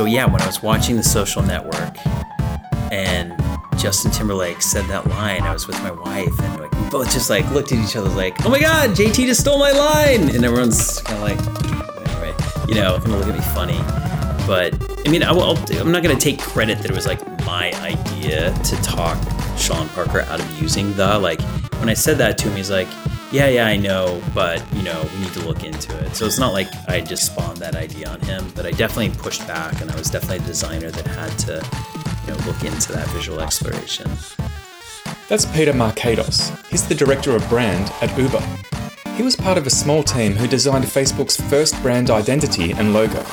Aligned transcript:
so 0.00 0.06
yeah, 0.06 0.24
when 0.24 0.40
I 0.40 0.46
was 0.46 0.62
watching 0.62 0.96
The 0.96 1.02
Social 1.02 1.42
Network, 1.42 1.94
and 2.90 3.38
Justin 3.78 4.10
Timberlake 4.10 4.62
said 4.62 4.86
that 4.86 5.06
line, 5.08 5.42
I 5.42 5.52
was 5.52 5.66
with 5.66 5.78
my 5.82 5.90
wife, 5.90 6.40
and 6.40 6.58
like 6.58 6.72
we 6.72 6.88
both 6.88 7.12
just 7.12 7.28
like 7.28 7.46
looked 7.50 7.70
at 7.70 7.84
each 7.84 7.96
other 7.96 8.08
like, 8.08 8.42
"Oh 8.46 8.48
my 8.48 8.60
God, 8.60 8.96
JT 8.96 9.26
just 9.26 9.42
stole 9.42 9.58
my 9.58 9.72
line!" 9.72 10.34
And 10.34 10.42
everyone's 10.42 11.02
kind 11.02 11.18
of 11.18 11.22
like, 11.22 12.08
anyway, 12.08 12.34
you 12.66 12.76
know, 12.76 12.98
gonna 12.98 13.18
look 13.18 13.28
at 13.28 13.34
me 13.34 13.44
funny. 13.52 13.78
But 14.46 14.72
I 15.06 15.10
mean, 15.10 15.22
I 15.22 15.32
I'm 15.32 15.92
not 15.92 16.02
gonna 16.02 16.18
take 16.18 16.40
credit 16.40 16.78
that 16.78 16.90
it 16.90 16.96
was 16.96 17.06
like 17.06 17.20
my 17.44 17.70
idea 17.82 18.54
to 18.54 18.76
talk 18.76 19.18
Sean 19.58 19.86
Parker 19.90 20.22
out 20.22 20.40
of 20.40 20.62
using 20.62 20.94
the 20.94 21.18
like. 21.18 21.42
When 21.80 21.90
I 21.90 21.94
said 21.94 22.16
that 22.18 22.38
to 22.38 22.48
him, 22.48 22.56
he's 22.56 22.70
like, 22.70 22.88
yeah, 23.30 23.48
yeah, 23.48 23.66
I 23.66 23.76
know, 23.76 24.20
but 24.34 24.64
you 24.74 24.82
know, 24.82 25.08
we 25.14 25.20
need 25.20 25.32
to 25.34 25.46
look 25.46 25.62
into 25.62 25.96
it. 26.04 26.16
So 26.16 26.26
it's 26.26 26.38
not 26.38 26.52
like 26.52 26.68
I 26.88 27.00
just 27.00 27.26
spawned 27.26 27.58
that 27.58 27.76
idea 27.76 28.08
on 28.08 28.20
him, 28.20 28.50
but 28.56 28.66
I 28.66 28.72
definitely 28.72 29.10
pushed 29.10 29.46
back, 29.46 29.80
and 29.80 29.90
I 29.90 29.96
was 29.96 30.10
definitely 30.10 30.44
a 30.44 30.48
designer 30.48 30.90
that 30.90 31.06
had 31.06 31.38
to, 31.40 31.64
you 32.26 32.32
know, 32.32 32.46
look 32.46 32.64
into 32.64 32.92
that 32.92 33.06
visual 33.08 33.40
exploration. 33.40 34.10
That's 35.28 35.46
Peter 35.46 35.72
Markatos. 35.72 36.50
He's 36.66 36.86
the 36.88 36.94
director 36.94 37.36
of 37.36 37.48
brand 37.48 37.92
at 38.02 38.16
Uber. 38.18 38.42
He 39.16 39.22
was 39.22 39.36
part 39.36 39.58
of 39.58 39.66
a 39.66 39.70
small 39.70 40.02
team 40.02 40.32
who 40.32 40.48
designed 40.48 40.84
Facebook's 40.86 41.40
first 41.40 41.80
brand 41.82 42.10
identity 42.10 42.72
and 42.72 42.92
logo. 42.92 43.24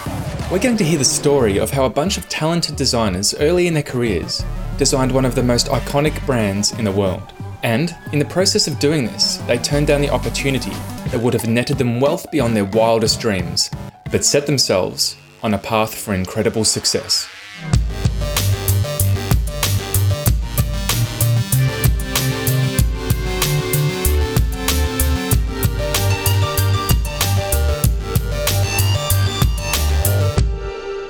We're 0.52 0.60
going 0.60 0.78
to 0.78 0.84
hear 0.84 1.00
the 1.00 1.06
story 1.06 1.58
of 1.58 1.72
how 1.72 1.86
a 1.86 1.90
bunch 1.90 2.18
of 2.18 2.30
talented 2.30 2.76
designers 2.76 3.34
early 3.36 3.68
in 3.68 3.74
their 3.74 3.84
careers 3.84 4.44
designed 4.78 5.12
one 5.12 5.26
of 5.26 5.34
the 5.34 5.44
most 5.44 5.68
iconic 5.68 6.24
brands 6.26 6.72
in 6.74 6.86
the 6.86 6.92
world. 6.92 7.34
And 7.64 7.96
in 8.14 8.20
the 8.20 8.26
process 8.26 8.68
of 8.68 8.78
doing 8.78 9.06
this, 9.06 9.38
they 9.48 9.58
turned 9.58 9.88
down 9.88 10.02
the 10.02 10.12
opportunity 10.12 10.74
that 11.10 11.20
would 11.20 11.34
have 11.34 11.48
netted 11.48 11.80
them 11.80 12.00
wealth 12.00 12.30
beyond 12.32 12.56
their 12.56 12.66
wildest 12.66 13.20
dreams, 13.20 13.72
but 14.12 14.24
set 14.24 14.46
themselves 14.46 15.18
on 15.42 15.56
a 15.56 15.58
path 15.58 15.96
for 15.96 16.14
incredible 16.14 16.64
success. 16.64 17.28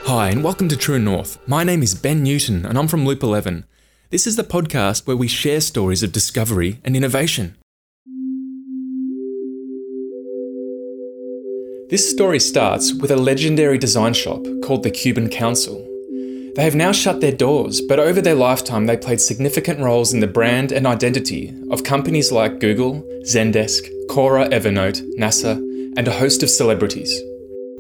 Hi, 0.05 0.29
and 0.29 0.43
welcome 0.45 0.69
to 0.69 0.77
True 0.77 0.97
North. 0.97 1.37
My 1.45 1.65
name 1.65 1.83
is 1.83 1.93
Ben 1.93 2.23
Newton, 2.23 2.65
and 2.65 2.77
I'm 2.77 2.87
from 2.87 3.05
Loop 3.05 3.21
11. 3.21 3.65
This 4.09 4.25
is 4.25 4.37
the 4.37 4.43
podcast 4.45 5.05
where 5.05 5.17
we 5.17 5.27
share 5.27 5.59
stories 5.59 6.01
of 6.01 6.13
discovery 6.13 6.79
and 6.85 6.95
innovation. 6.95 7.57
This 11.89 12.09
story 12.09 12.39
starts 12.39 12.93
with 12.93 13.11
a 13.11 13.17
legendary 13.17 13.77
design 13.77 14.13
shop 14.13 14.45
called 14.63 14.83
the 14.83 14.91
Cuban 14.91 15.27
Council. 15.27 15.85
They 16.55 16.63
have 16.63 16.73
now 16.73 16.93
shut 16.93 17.19
their 17.19 17.33
doors, 17.33 17.81
but 17.81 17.99
over 17.99 18.21
their 18.21 18.33
lifetime, 18.33 18.85
they 18.85 18.95
played 18.95 19.19
significant 19.19 19.81
roles 19.81 20.13
in 20.13 20.21
the 20.21 20.27
brand 20.27 20.71
and 20.71 20.87
identity 20.87 21.53
of 21.69 21.83
companies 21.83 22.31
like 22.31 22.61
Google, 22.61 23.01
Zendesk, 23.25 23.81
Quora 24.09 24.47
Evernote, 24.51 25.01
NASA, 25.19 25.57
and 25.97 26.07
a 26.07 26.17
host 26.17 26.43
of 26.43 26.49
celebrities. 26.49 27.13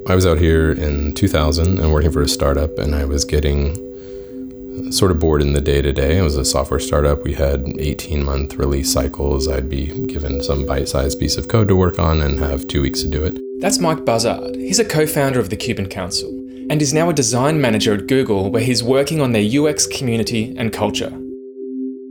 I 0.07 0.15
was 0.15 0.25
out 0.25 0.39
here 0.39 0.73
in 0.73 1.13
2000 1.13 1.79
and 1.79 1.93
working 1.93 2.11
for 2.11 2.21
a 2.21 2.27
startup, 2.27 2.77
and 2.79 2.93
I 2.93 3.05
was 3.05 3.23
getting 3.23 3.86
sort 4.91 5.11
of 5.11 5.19
bored 5.19 5.41
in 5.41 5.53
the 5.53 5.61
day 5.61 5.81
to 5.81 5.91
day. 5.91 6.17
It 6.17 6.21
was 6.21 6.37
a 6.37 6.45
software 6.45 6.79
startup. 6.79 7.23
We 7.23 7.33
had 7.33 7.67
18 7.79 8.23
month 8.23 8.55
release 8.55 8.91
cycles. 8.91 9.47
I'd 9.47 9.69
be 9.69 9.87
given 10.07 10.43
some 10.43 10.65
bite 10.65 10.89
sized 10.89 11.19
piece 11.19 11.37
of 11.37 11.47
code 11.47 11.67
to 11.67 11.75
work 11.75 11.99
on 11.99 12.21
and 12.21 12.39
have 12.39 12.67
two 12.67 12.81
weeks 12.81 13.01
to 13.01 13.09
do 13.09 13.23
it. 13.23 13.39
That's 13.59 13.79
Mike 13.79 14.05
Buzzard. 14.05 14.55
He's 14.55 14.79
a 14.79 14.85
co 14.85 15.05
founder 15.05 15.39
of 15.39 15.49
the 15.49 15.55
Cuban 15.55 15.87
Council 15.87 16.29
and 16.69 16.81
is 16.81 16.93
now 16.93 17.09
a 17.09 17.13
design 17.13 17.61
manager 17.61 17.93
at 17.93 18.07
Google 18.07 18.51
where 18.51 18.61
he's 18.61 18.83
working 18.83 19.21
on 19.21 19.31
their 19.31 19.43
UX 19.43 19.87
community 19.87 20.55
and 20.57 20.73
culture. 20.73 21.09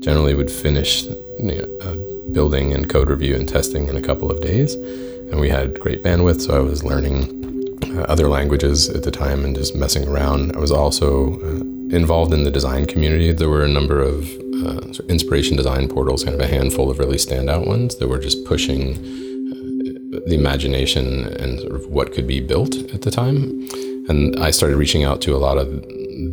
Generally, 0.00 0.34
would 0.34 0.50
finish 0.50 1.04
you 1.04 1.16
know, 1.41 1.78
uh, 1.80 2.32
building 2.32 2.72
and 2.72 2.88
code 2.88 3.10
review 3.10 3.34
and 3.34 3.48
testing 3.48 3.88
in 3.88 3.96
a 3.96 4.02
couple 4.02 4.30
of 4.30 4.41
days. 4.41 4.74
And 4.74 5.41
we 5.41 5.48
had 5.48 5.80
great 5.80 6.02
bandwidth, 6.02 6.42
so 6.42 6.56
I 6.56 6.60
was 6.60 6.84
learning 6.84 7.78
uh, 7.96 8.02
other 8.02 8.28
languages 8.28 8.88
at 8.88 9.02
the 9.02 9.10
time 9.10 9.44
and 9.44 9.54
just 9.54 9.74
messing 9.74 10.06
around. 10.06 10.54
I 10.56 10.58
was 10.58 10.70
also 10.70 11.41
uh, 11.41 11.75
involved 11.91 12.32
in 12.32 12.44
the 12.44 12.50
design 12.50 12.86
community. 12.86 13.32
There 13.32 13.48
were 13.48 13.64
a 13.64 13.69
number 13.69 14.00
of 14.00 14.28
uh, 14.64 15.02
inspiration 15.08 15.56
design 15.56 15.88
portals, 15.88 16.24
kind 16.24 16.34
of 16.34 16.41
a 16.41 16.47
handful 16.47 16.91
of 16.91 16.98
really 16.98 17.16
standout 17.16 17.66
ones 17.66 17.97
that 17.97 18.08
were 18.08 18.19
just 18.19 18.44
pushing 18.44 18.97
uh, 18.97 20.20
the 20.26 20.34
imagination 20.34 21.26
and 21.41 21.60
sort 21.60 21.74
of 21.74 21.86
what 21.86 22.12
could 22.12 22.26
be 22.26 22.41
built 22.41 22.74
at 22.92 23.02
the 23.02 23.10
time. 23.10 23.69
And 24.08 24.38
I 24.38 24.50
started 24.50 24.76
reaching 24.76 25.04
out 25.04 25.20
to 25.22 25.34
a 25.34 25.38
lot 25.38 25.58
of 25.58 25.84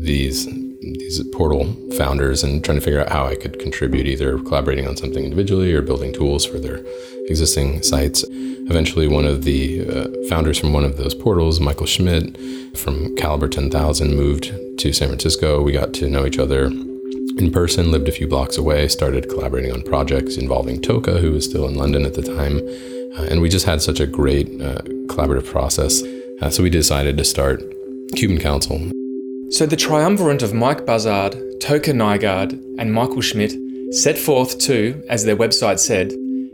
these 0.02 0.48
these 0.84 1.24
portal 1.30 1.74
founders 1.98 2.44
and 2.44 2.64
trying 2.64 2.78
to 2.78 2.84
figure 2.84 3.00
out 3.00 3.10
how 3.10 3.26
I 3.26 3.36
could 3.36 3.60
contribute, 3.60 4.06
either 4.06 4.38
collaborating 4.40 4.88
on 4.88 4.98
something 4.98 5.24
individually 5.24 5.74
or 5.74 5.82
building 5.82 6.14
tools 6.14 6.46
for 6.46 6.60
their 6.60 6.84
existing 7.30 7.82
sites. 7.84 8.24
Eventually, 8.70 9.08
one 9.08 9.26
of 9.26 9.44
the 9.44 9.88
uh, 9.88 10.28
founders 10.30 10.58
from 10.58 10.74
one 10.74 10.86
of 10.86 10.98
those 10.98 11.14
portals, 11.14 11.60
Michael 11.60 11.86
Schmidt 11.86 12.38
from 12.78 13.16
Kaliber 13.16 13.50
10,000, 13.50 14.16
moved 14.16 14.52
to 14.80 14.94
San 14.94 15.10
Francisco. 15.10 15.62
We 15.62 15.72
got 15.72 15.94
to 15.96 16.10
know 16.10 16.26
each 16.26 16.40
other 16.40 16.66
in 17.38 17.52
person, 17.52 17.92
lived 17.92 18.08
a 18.08 18.12
few 18.12 18.28
blocks 18.28 18.58
away, 18.58 18.88
started 18.88 19.30
collaborating 19.30 19.72
on 19.72 19.82
projects 19.82 20.38
involving 20.38 20.82
Toke, 20.82 21.08
who 21.08 21.32
was 21.32 21.46
still 21.46 21.68
in 21.68 21.76
London 21.76 22.06
at 22.06 22.14
the 22.14 22.22
time. 22.22 22.58
Uh, 23.18 23.28
and 23.30 23.42
we 23.42 23.50
just 23.50 23.66
had 23.66 23.82
such 23.82 24.00
a 24.00 24.08
great 24.08 24.48
uh, 24.62 24.82
collaborative 25.08 25.46
process. 25.46 26.02
Uh, 26.42 26.50
so 26.50 26.64
we 26.64 26.70
decided 26.70 27.18
to 27.18 27.24
start 27.24 27.62
Cuban 28.16 28.40
Council. 28.40 28.92
So 29.50 29.66
the 29.66 29.76
triumvirate 29.76 30.42
of 30.42 30.54
Mike 30.54 30.86
Buzzard, 30.86 31.34
Toke 31.60 31.84
Nygaard, 31.84 32.54
and 32.80 32.94
Michael 32.94 33.22
Schmidt 33.22 33.54
set 33.94 34.18
forth 34.18 34.58
to, 34.60 35.04
as 35.10 35.26
their 35.26 35.38
website 35.38 35.80
said, 35.80 36.12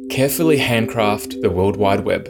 carefully 0.10 0.58
handcraft 0.58 1.42
the 1.42 1.50
World 1.50 1.78
Wide 1.78 2.02
Web. 2.02 2.28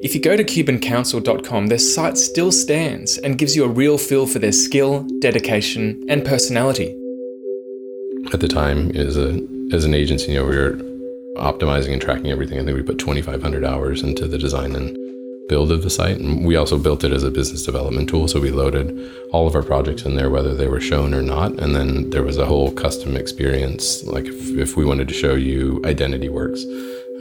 If 0.00 0.14
you 0.14 0.20
go 0.20 0.36
to 0.36 0.44
CubanCouncil.com, 0.44 1.66
their 1.66 1.78
site 1.78 2.16
still 2.16 2.52
stands 2.52 3.18
and 3.18 3.36
gives 3.36 3.56
you 3.56 3.64
a 3.64 3.68
real 3.68 3.98
feel 3.98 4.26
for 4.26 4.38
their 4.38 4.52
skill, 4.52 5.06
dedication, 5.18 6.04
and 6.08 6.24
personality. 6.24 6.96
At 8.32 8.40
the 8.40 8.48
time, 8.48 8.90
as 8.92 9.16
a 9.16 9.40
as 9.72 9.84
an 9.84 9.94
agency, 9.94 10.32
you 10.32 10.38
know, 10.38 10.46
we 10.46 10.56
were 10.56 10.72
optimizing 11.36 11.92
and 11.92 12.00
tracking 12.00 12.30
everything. 12.30 12.58
I 12.58 12.64
think 12.64 12.76
we 12.76 12.82
put 12.82 12.98
2,500 12.98 13.64
hours 13.64 14.02
into 14.02 14.26
the 14.26 14.38
design 14.38 14.74
and 14.74 14.96
build 15.48 15.72
of 15.72 15.82
the 15.82 15.90
site. 15.90 16.18
And 16.18 16.44
we 16.44 16.56
also 16.56 16.78
built 16.78 17.04
it 17.04 17.12
as 17.12 17.22
a 17.22 17.30
business 17.30 17.64
development 17.64 18.08
tool. 18.08 18.28
So 18.28 18.40
we 18.40 18.50
loaded 18.50 18.98
all 19.32 19.46
of 19.46 19.54
our 19.54 19.62
projects 19.62 20.02
in 20.02 20.16
there, 20.16 20.30
whether 20.30 20.54
they 20.54 20.68
were 20.68 20.80
shown 20.80 21.14
or 21.14 21.22
not. 21.22 21.52
And 21.52 21.74
then 21.74 22.10
there 22.10 22.22
was 22.22 22.38
a 22.38 22.46
whole 22.46 22.70
custom 22.72 23.16
experience. 23.16 24.04
Like 24.04 24.26
if, 24.26 24.56
if 24.56 24.76
we 24.76 24.84
wanted 24.84 25.08
to 25.08 25.14
show 25.14 25.34
you 25.34 25.82
Identity 25.84 26.28
Works, 26.28 26.64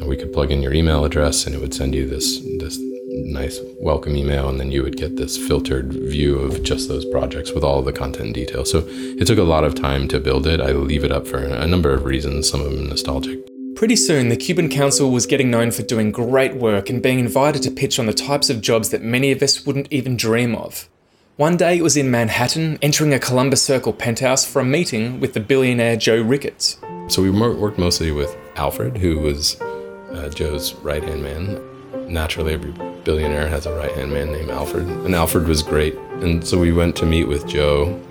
we 0.05 0.15
could 0.15 0.31
plug 0.31 0.51
in 0.51 0.61
your 0.61 0.73
email 0.73 1.03
address 1.05 1.45
and 1.45 1.55
it 1.55 1.59
would 1.59 1.73
send 1.73 1.95
you 1.95 2.07
this, 2.07 2.39
this 2.59 2.79
nice 3.09 3.59
welcome 3.79 4.15
email. 4.15 4.47
And 4.49 4.59
then 4.59 4.71
you 4.71 4.83
would 4.83 4.97
get 4.97 5.15
this 5.15 5.37
filtered 5.37 5.93
view 5.93 6.37
of 6.39 6.63
just 6.63 6.87
those 6.87 7.05
projects 7.05 7.51
with 7.51 7.63
all 7.63 7.81
the 7.81 7.93
content 7.93 8.35
details. 8.35 8.69
So 8.69 8.83
it 8.87 9.25
took 9.25 9.39
a 9.39 9.43
lot 9.43 9.63
of 9.63 9.75
time 9.75 10.07
to 10.09 10.19
build 10.19 10.45
it. 10.45 10.61
I 10.61 10.71
leave 10.71 11.03
it 11.03 11.11
up 11.11 11.27
for 11.27 11.39
a 11.39 11.67
number 11.67 11.91
of 11.93 12.05
reasons, 12.05 12.49
some 12.49 12.61
of 12.61 12.71
them 12.71 12.87
nostalgic. 12.87 13.56
Pretty 13.77 13.95
soon, 13.95 14.29
the 14.29 14.35
Cuban 14.35 14.69
Council 14.69 15.11
was 15.11 15.27
getting 15.27 15.51
known 15.51 15.69
for 15.69 15.83
doing 15.83 16.11
great 16.11 16.55
work 16.55 16.89
and 16.89 16.99
being 16.99 17.19
invited 17.19 17.61
to 17.61 17.69
pitch 17.69 17.99
on 17.99 18.07
the 18.07 18.11
types 18.11 18.49
of 18.49 18.59
jobs 18.59 18.89
that 18.89 19.03
many 19.03 19.31
of 19.31 19.43
us 19.43 19.67
wouldn't 19.67 19.87
even 19.93 20.17
dream 20.17 20.55
of. 20.55 20.89
One 21.35 21.57
day 21.57 21.77
it 21.77 21.83
was 21.83 21.95
in 21.95 22.09
Manhattan, 22.09 22.79
entering 22.81 23.13
a 23.13 23.19
Columbus 23.19 23.61
Circle 23.61 23.93
penthouse 23.93 24.43
for 24.43 24.61
a 24.61 24.65
meeting 24.65 25.19
with 25.19 25.33
the 25.33 25.39
billionaire 25.39 25.95
Joe 25.95 26.19
Ricketts. 26.23 26.79
So 27.07 27.21
we 27.21 27.29
worked 27.29 27.77
mostly 27.77 28.09
with 28.09 28.35
Alfred, 28.55 28.97
who 28.97 29.19
was 29.19 29.61
uh, 29.61 30.31
Joe's 30.33 30.73
right 30.77 31.03
hand 31.03 31.21
man. 31.21 32.11
Naturally, 32.11 32.55
every 32.55 32.71
billionaire 33.03 33.47
has 33.47 33.67
a 33.67 33.75
right 33.75 33.91
hand 33.91 34.11
man 34.11 34.31
named 34.31 34.49
Alfred, 34.49 34.87
and 34.87 35.13
Alfred 35.13 35.47
was 35.47 35.61
great. 35.61 35.93
And 36.23 36.43
so 36.43 36.57
we 36.57 36.73
went 36.73 36.95
to 36.95 37.05
meet 37.05 37.25
with 37.25 37.45
Joe 37.45 38.01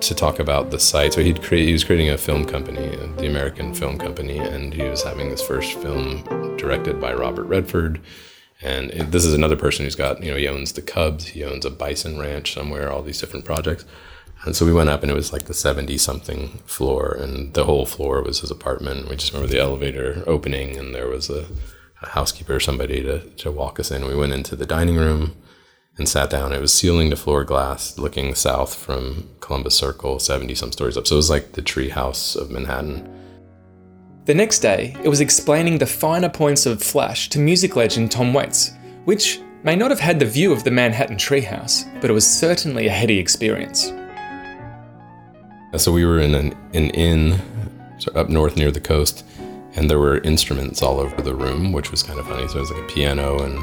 to 0.00 0.14
talk 0.14 0.38
about 0.38 0.70
the 0.70 0.78
site. 0.78 1.12
So 1.12 1.22
he'd 1.22 1.42
create, 1.42 1.66
he 1.66 1.72
was 1.72 1.84
creating 1.84 2.10
a 2.10 2.18
film 2.18 2.44
company, 2.44 2.96
uh, 2.96 3.06
the 3.16 3.26
American 3.26 3.74
Film 3.74 3.98
Company, 3.98 4.38
and 4.38 4.72
he 4.72 4.82
was 4.82 5.02
having 5.02 5.28
this 5.30 5.42
first 5.42 5.74
film 5.78 6.22
directed 6.56 7.00
by 7.00 7.12
Robert 7.12 7.44
Redford. 7.44 8.00
And 8.60 8.90
it, 8.90 9.10
this 9.10 9.24
is 9.24 9.34
another 9.34 9.56
person 9.56 9.84
who's 9.84 9.94
got, 9.94 10.22
you 10.22 10.30
know, 10.30 10.36
he 10.36 10.48
owns 10.48 10.72
the 10.72 10.82
Cubs, 10.82 11.28
he 11.28 11.44
owns 11.44 11.64
a 11.64 11.70
bison 11.70 12.18
ranch 12.18 12.54
somewhere, 12.54 12.90
all 12.90 13.02
these 13.02 13.20
different 13.20 13.44
projects. 13.44 13.84
And 14.44 14.54
so 14.54 14.64
we 14.64 14.72
went 14.72 14.88
up 14.88 15.02
and 15.02 15.10
it 15.10 15.14
was 15.14 15.32
like 15.32 15.44
the 15.44 15.54
70 15.54 15.98
something 15.98 16.48
floor, 16.66 17.16
and 17.18 17.54
the 17.54 17.64
whole 17.64 17.86
floor 17.86 18.22
was 18.22 18.40
his 18.40 18.50
apartment. 18.50 19.08
We 19.08 19.16
just 19.16 19.32
remember 19.32 19.52
the 19.52 19.60
elevator 19.60 20.22
opening, 20.26 20.76
and 20.76 20.94
there 20.94 21.08
was 21.08 21.28
a, 21.28 21.46
a 22.02 22.10
housekeeper 22.10 22.54
or 22.54 22.60
somebody 22.60 23.02
to, 23.02 23.20
to 23.20 23.50
walk 23.50 23.80
us 23.80 23.90
in. 23.90 24.06
We 24.06 24.14
went 24.14 24.32
into 24.32 24.54
the 24.54 24.66
dining 24.66 24.96
room 24.96 25.34
and 25.98 26.08
sat 26.08 26.30
down. 26.30 26.52
It 26.52 26.60
was 26.60 26.72
ceiling 26.72 27.10
to 27.10 27.16
floor 27.16 27.44
glass, 27.44 27.98
looking 27.98 28.34
south 28.34 28.74
from 28.74 29.28
Columbus 29.40 29.76
Circle, 29.76 30.18
70 30.18 30.54
some 30.54 30.72
stories 30.72 30.96
up. 30.96 31.06
So 31.06 31.16
it 31.16 31.18
was 31.18 31.30
like 31.30 31.52
the 31.52 31.62
tree 31.62 31.88
house 31.88 32.36
of 32.36 32.50
Manhattan. 32.50 33.14
The 34.24 34.34
next 34.34 34.60
day, 34.60 34.94
it 35.02 35.08
was 35.08 35.20
explaining 35.20 35.78
the 35.78 35.86
finer 35.86 36.28
points 36.28 36.66
of 36.66 36.82
Flash 36.82 37.28
to 37.30 37.38
music 37.38 37.76
legend 37.76 38.12
Tom 38.12 38.32
Waits, 38.32 38.72
which, 39.04 39.40
may 39.62 39.74
not 39.74 39.90
have 39.90 40.00
had 40.00 40.18
the 40.18 40.26
view 40.26 40.52
of 40.52 40.64
the 40.64 40.70
Manhattan 40.70 41.16
treehouse, 41.16 41.84
but 42.00 42.10
it 42.10 42.12
was 42.12 42.26
certainly 42.26 42.86
a 42.86 42.90
heady 42.90 43.18
experience. 43.18 43.92
So 45.76 45.92
we 45.92 46.04
were 46.04 46.20
in 46.20 46.34
an, 46.34 46.52
an 46.72 46.90
inn 46.90 47.40
up 48.14 48.28
north 48.28 48.56
near 48.56 48.70
the 48.70 48.80
coast, 48.80 49.24
and 49.74 49.90
there 49.90 49.98
were 49.98 50.18
instruments 50.18 50.82
all 50.82 50.98
over 50.98 51.20
the 51.20 51.34
room, 51.34 51.72
which 51.72 51.90
was 51.90 52.02
kind 52.02 52.18
of 52.18 52.26
funny. 52.26 52.46
So 52.48 52.58
it 52.58 52.60
was 52.60 52.70
like 52.70 52.82
a 52.82 52.86
piano 52.86 53.42
and 53.42 53.58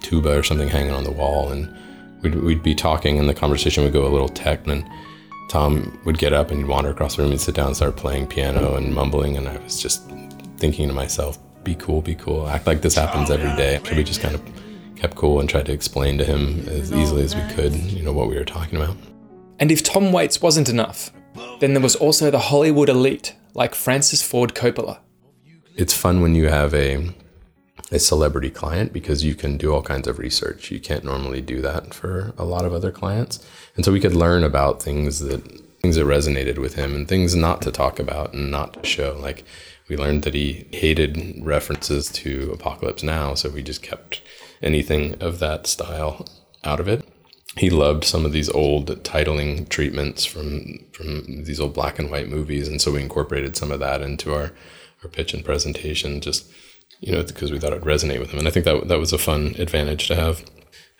tuba 0.00 0.38
or 0.38 0.42
something 0.42 0.68
hanging 0.68 0.92
on 0.92 1.04
the 1.04 1.10
wall, 1.10 1.50
and 1.50 1.74
we'd, 2.22 2.34
we'd 2.34 2.62
be 2.62 2.74
talking, 2.74 3.18
and 3.18 3.28
the 3.28 3.34
conversation 3.34 3.84
would 3.84 3.92
go 3.92 4.06
a 4.06 4.08
little 4.08 4.28
tech, 4.28 4.66
and 4.66 4.84
Tom 5.48 5.98
would 6.04 6.18
get 6.18 6.32
up 6.32 6.50
and 6.50 6.60
he'd 6.60 6.68
wander 6.68 6.90
across 6.90 7.16
the 7.16 7.22
room 7.22 7.32
and 7.32 7.40
sit 7.40 7.54
down 7.54 7.68
and 7.68 7.76
start 7.76 7.96
playing 7.96 8.26
piano 8.26 8.76
and 8.76 8.94
mumbling, 8.94 9.36
and 9.36 9.48
I 9.48 9.56
was 9.58 9.80
just 9.80 10.08
thinking 10.56 10.88
to 10.88 10.94
myself, 10.94 11.38
"Be 11.64 11.74
cool, 11.74 12.00
be 12.00 12.14
cool, 12.14 12.48
act 12.48 12.66
like 12.66 12.80
this 12.80 12.94
happens 12.94 13.30
every 13.30 13.54
day." 13.56 13.80
So 13.84 13.94
we 13.94 14.04
just 14.04 14.20
kind 14.20 14.34
of 14.34 14.42
kept 14.96 15.16
cool 15.16 15.40
and 15.40 15.48
tried 15.48 15.66
to 15.66 15.72
explain 15.72 16.16
to 16.18 16.24
him 16.24 16.66
as 16.68 16.92
easily 16.92 17.24
as 17.24 17.34
we 17.34 17.42
could, 17.54 17.74
you 17.74 18.02
know, 18.02 18.12
what 18.12 18.28
we 18.28 18.36
were 18.36 18.44
talking 18.44 18.80
about. 18.80 18.96
And 19.58 19.70
if 19.70 19.82
Tom 19.82 20.12
Waits 20.12 20.40
wasn't 20.40 20.68
enough, 20.68 21.12
then 21.60 21.74
there 21.74 21.82
was 21.82 21.96
also 21.96 22.30
the 22.30 22.38
Hollywood 22.38 22.88
elite 22.88 23.34
like 23.54 23.74
Francis 23.74 24.22
Ford 24.22 24.54
Coppola. 24.54 24.98
It's 25.76 25.94
fun 25.94 26.20
when 26.20 26.34
you 26.34 26.48
have 26.48 26.74
a 26.74 27.08
a 27.92 27.98
celebrity 27.98 28.50
client 28.50 28.92
because 28.92 29.22
you 29.22 29.34
can 29.34 29.58
do 29.58 29.72
all 29.72 29.82
kinds 29.82 30.08
of 30.08 30.18
research. 30.18 30.70
You 30.70 30.80
can't 30.80 31.04
normally 31.04 31.42
do 31.42 31.60
that 31.60 31.92
for 31.92 32.32
a 32.38 32.44
lot 32.44 32.64
of 32.64 32.72
other 32.72 32.90
clients. 32.90 33.46
And 33.76 33.84
so 33.84 33.92
we 33.92 34.00
could 34.00 34.16
learn 34.16 34.42
about 34.42 34.82
things 34.82 35.20
that 35.20 35.42
things 35.82 35.96
that 35.96 36.06
resonated 36.06 36.58
with 36.58 36.74
him 36.74 36.94
and 36.94 37.08
things 37.08 37.34
not 37.34 37.60
to 37.60 37.72
talk 37.72 37.98
about 37.98 38.32
and 38.32 38.50
not 38.50 38.72
to 38.74 38.88
show. 38.88 39.18
Like 39.20 39.44
we 39.88 39.96
learned 39.96 40.22
that 40.22 40.32
he 40.34 40.66
hated 40.72 41.44
references 41.44 42.08
to 42.12 42.50
Apocalypse 42.52 43.02
Now, 43.02 43.34
so 43.34 43.50
we 43.50 43.62
just 43.62 43.82
kept 43.82 44.22
anything 44.62 45.20
of 45.20 45.38
that 45.40 45.66
style 45.66 46.26
out 46.64 46.80
of 46.80 46.88
it. 46.88 47.06
He 47.58 47.68
loved 47.68 48.04
some 48.04 48.24
of 48.24 48.32
these 48.32 48.48
old 48.48 48.86
titling 49.02 49.68
treatments 49.68 50.24
from 50.24 50.78
from 50.92 51.44
these 51.44 51.60
old 51.60 51.74
black 51.74 51.98
and 51.98 52.10
white 52.10 52.30
movies, 52.30 52.68
and 52.68 52.80
so 52.80 52.92
we 52.92 53.02
incorporated 53.02 53.54
some 53.54 53.70
of 53.70 53.80
that 53.80 54.00
into 54.00 54.32
our 54.32 54.52
our 55.02 55.10
pitch 55.10 55.34
and 55.34 55.44
presentation, 55.44 56.22
just 56.22 56.46
you 57.02 57.12
know, 57.12 57.22
because 57.22 57.52
we 57.52 57.58
thought 57.58 57.72
it 57.72 57.84
would 57.84 57.94
resonate 57.94 58.18
with 58.18 58.30
him, 58.30 58.38
and 58.38 58.48
I 58.48 58.50
think 58.50 58.64
that 58.64 58.88
that 58.88 58.98
was 58.98 59.12
a 59.12 59.18
fun 59.18 59.54
advantage 59.58 60.08
to 60.08 60.14
have. 60.14 60.44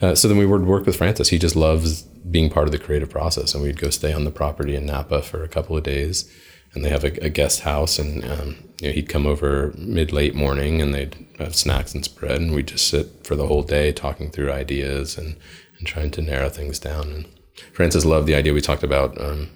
Uh, 0.00 0.14
so 0.14 0.28
then 0.28 0.36
we 0.36 0.46
would 0.46 0.66
work 0.66 0.84
with 0.84 0.96
Francis. 0.96 1.28
He 1.28 1.38
just 1.38 1.56
loves 1.56 2.02
being 2.02 2.50
part 2.50 2.66
of 2.66 2.72
the 2.72 2.78
creative 2.78 3.08
process, 3.08 3.54
and 3.54 3.62
we'd 3.62 3.80
go 3.80 3.88
stay 3.88 4.12
on 4.12 4.24
the 4.24 4.30
property 4.30 4.74
in 4.74 4.84
Napa 4.84 5.22
for 5.22 5.42
a 5.42 5.48
couple 5.48 5.76
of 5.76 5.84
days 5.84 6.30
and 6.74 6.84
they 6.84 6.88
have 6.88 7.04
a, 7.04 7.24
a 7.24 7.28
guest 7.28 7.60
house, 7.60 7.98
and 7.98 8.24
um, 8.24 8.56
you 8.80 8.88
know, 8.88 8.94
he'd 8.94 9.08
come 9.08 9.26
over 9.26 9.72
mid 9.76 10.12
late 10.12 10.34
morning, 10.34 10.80
and 10.80 10.94
they'd 10.94 11.16
have 11.38 11.54
snacks 11.54 11.94
and 11.94 12.04
spread, 12.04 12.40
and 12.40 12.54
we'd 12.54 12.68
just 12.68 12.88
sit 12.88 13.26
for 13.26 13.36
the 13.36 13.46
whole 13.46 13.62
day 13.62 13.92
talking 13.92 14.30
through 14.30 14.50
ideas 14.50 15.18
and 15.18 15.36
and 15.78 15.86
trying 15.86 16.10
to 16.12 16.22
narrow 16.22 16.48
things 16.48 16.78
down. 16.78 17.10
And 17.10 17.26
Francis 17.72 18.04
loved 18.04 18.26
the 18.26 18.34
idea 18.34 18.54
we 18.54 18.60
talked 18.60 18.82
about 18.82 19.20
um, 19.20 19.48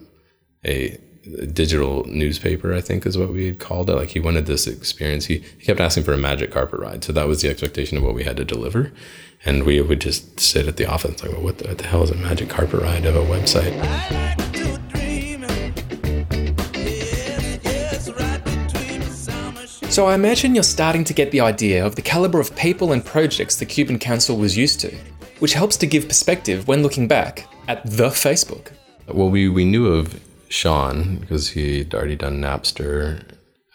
a 0.65 0.99
digital 1.53 2.05
newspaper, 2.05 2.73
I 2.73 2.81
think 2.81 3.07
is 3.07 3.19
what 3.19 3.33
we 3.33 3.55
called 3.55 3.91
it. 3.91 3.95
Like 3.95 4.11
he 4.11 4.21
wanted 4.21 4.47
this 4.47 4.67
experience. 4.67 5.27
He, 5.27 5.43
he 5.59 5.67
kept 5.67 5.81
asking 5.81 6.05
for 6.05 6.13
a 6.13 6.19
magic 6.19 6.51
carpet 6.51 6.81
ride, 6.81 7.05
so 7.05 7.13
that 7.13 7.29
was 7.29 7.43
the 7.43 7.49
expectation 7.49 7.99
of 7.99 8.05
what 8.05 8.15
we 8.15 8.25
had 8.25 8.37
to 8.37 8.45
deliver. 8.45 8.93
And 9.45 9.65
we 9.65 9.81
would 9.81 10.01
just 10.01 10.41
sit 10.41 10.67
at 10.67 10.77
the 10.77 10.87
office 10.87 11.23
like, 11.23 11.33
well, 11.33 11.43
what 11.43 11.59
the, 11.59 11.69
what 11.69 11.79
the 11.79 11.87
hell 11.87 12.03
is 12.03 12.11
a 12.11 12.17
magic 12.17 12.49
carpet 12.49 12.81
ride 12.81 13.07
of 13.07 13.15
a 13.17 13.23
website? 13.23 13.75
So 19.91 20.07
I 20.07 20.15
imagine 20.15 20.55
you're 20.55 20.63
starting 20.63 21.05
to 21.05 21.15
get 21.15 21.31
the 21.31 21.41
idea 21.41 21.85
of 21.87 21.95
the 21.95 22.03
caliber 22.03 22.39
of 22.39 22.55
people 22.55 22.93
and 22.93 23.03
projects 23.03 23.57
the 23.57 23.65
Cuban 23.65 23.99
Council 23.99 24.37
was 24.37 24.55
used 24.55 24.79
to, 24.81 24.95
which 25.39 25.55
helps 25.55 25.79
to 25.79 25.87
give 25.87 26.07
perspective 26.07 26.69
when 26.69 26.83
looking 26.83 27.09
back 27.09 27.47
at 27.67 27.83
the 27.89 28.09
Facebook. 28.09 28.73
Well, 29.09 29.31
we, 29.31 29.49
we 29.49 29.65
knew 29.65 29.87
of 29.87 30.21
Sean 30.49 31.17
because 31.17 31.51
he'd 31.51 31.95
already 31.95 32.17
done 32.17 32.41
Napster. 32.41 33.23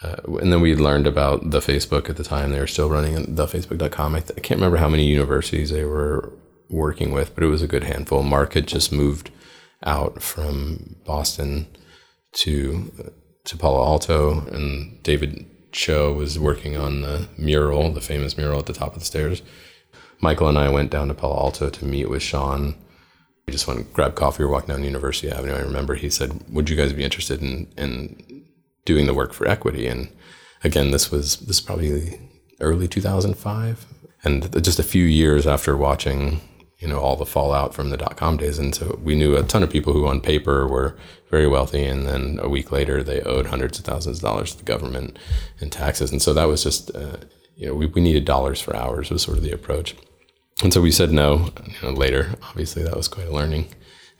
Uh, 0.03 0.37
and 0.39 0.51
then 0.51 0.61
we 0.61 0.75
learned 0.75 1.05
about 1.05 1.51
the 1.51 1.59
Facebook 1.59 2.09
at 2.09 2.17
the 2.17 2.23
time. 2.23 2.51
They 2.51 2.59
were 2.59 2.67
still 2.67 2.89
running 2.89 3.35
thefacebook.com. 3.35 4.15
I, 4.15 4.19
th- 4.19 4.37
I 4.37 4.41
can't 4.41 4.59
remember 4.59 4.77
how 4.77 4.89
many 4.89 5.05
universities 5.05 5.69
they 5.69 5.85
were 5.85 6.33
working 6.69 7.11
with, 7.11 7.35
but 7.35 7.43
it 7.43 7.47
was 7.47 7.61
a 7.61 7.67
good 7.67 7.83
handful. 7.83 8.23
Mark 8.23 8.53
had 8.53 8.67
just 8.67 8.91
moved 8.91 9.29
out 9.83 10.21
from 10.21 10.95
Boston 11.05 11.67
to 12.33 12.91
to 13.43 13.57
Palo 13.57 13.83
Alto, 13.83 14.45
and 14.51 15.01
David 15.01 15.45
Choe 15.71 16.13
was 16.13 16.37
working 16.37 16.77
on 16.77 17.01
the 17.01 17.27
mural, 17.37 17.91
the 17.91 18.01
famous 18.01 18.37
mural 18.37 18.59
at 18.59 18.67
the 18.67 18.73
top 18.73 18.93
of 18.93 18.99
the 18.99 19.05
stairs. 19.05 19.41
Michael 20.19 20.47
and 20.47 20.57
I 20.57 20.69
went 20.69 20.91
down 20.91 21.07
to 21.07 21.13
Palo 21.13 21.35
Alto 21.35 21.69
to 21.69 21.85
meet 21.85 22.09
with 22.09 22.21
Sean. 22.21 22.75
We 23.47 23.53
just 23.53 23.67
went 23.67 23.79
and 23.79 23.93
grabbed 23.93 24.15
coffee. 24.15 24.43
Were 24.43 24.49
walking 24.49 24.69
down 24.69 24.83
University 24.83 25.31
Avenue. 25.31 25.55
I 25.55 25.61
remember 25.61 25.95
he 25.95 26.09
said, 26.09 26.43
"Would 26.49 26.69
you 26.69 26.75
guys 26.75 26.93
be 26.93 27.03
interested 27.03 27.41
in 27.41 27.67
in 27.77 28.45
doing 28.85 29.07
the 29.07 29.13
work 29.13 29.33
for 29.33 29.47
equity?" 29.47 29.87
And 29.87 30.09
again, 30.63 30.91
this 30.91 31.11
was 31.11 31.37
this 31.37 31.57
is 31.57 31.61
probably 31.61 32.19
early 32.59 32.87
2005, 32.87 33.85
and 34.23 34.63
just 34.63 34.79
a 34.79 34.83
few 34.83 35.05
years 35.05 35.47
after 35.47 35.75
watching 35.75 36.41
you 36.81 36.87
know 36.87 36.99
all 36.99 37.15
the 37.15 37.25
fallout 37.25 37.73
from 37.73 37.91
the 37.91 37.97
dot 37.97 38.17
com 38.17 38.37
days 38.37 38.57
and 38.57 38.73
so 38.75 38.99
we 39.01 39.15
knew 39.15 39.37
a 39.37 39.43
ton 39.43 39.63
of 39.63 39.69
people 39.69 39.93
who 39.93 40.07
on 40.07 40.19
paper 40.19 40.67
were 40.67 40.97
very 41.29 41.47
wealthy 41.47 41.85
and 41.85 42.07
then 42.07 42.39
a 42.41 42.49
week 42.49 42.71
later 42.71 43.03
they 43.03 43.21
owed 43.21 43.45
hundreds 43.45 43.77
of 43.79 43.85
thousands 43.85 44.17
of 44.17 44.23
dollars 44.23 44.51
to 44.51 44.57
the 44.57 44.63
government 44.63 45.17
in 45.59 45.69
taxes 45.69 46.11
and 46.11 46.21
so 46.21 46.33
that 46.33 46.45
was 46.45 46.63
just 46.63 46.93
uh, 46.95 47.17
you 47.55 47.67
know 47.67 47.75
we, 47.75 47.85
we 47.85 48.01
needed 48.01 48.25
dollars 48.25 48.59
for 48.59 48.75
hours 48.75 49.11
was 49.11 49.21
sort 49.21 49.37
of 49.37 49.43
the 49.43 49.51
approach 49.51 49.95
and 50.63 50.73
so 50.73 50.81
we 50.81 50.91
said 50.91 51.11
no 51.11 51.49
you 51.65 51.73
know, 51.81 51.93
later 51.93 52.35
obviously 52.43 52.83
that 52.83 52.95
was 52.95 53.07
quite 53.07 53.27
a 53.27 53.33
learning 53.33 53.67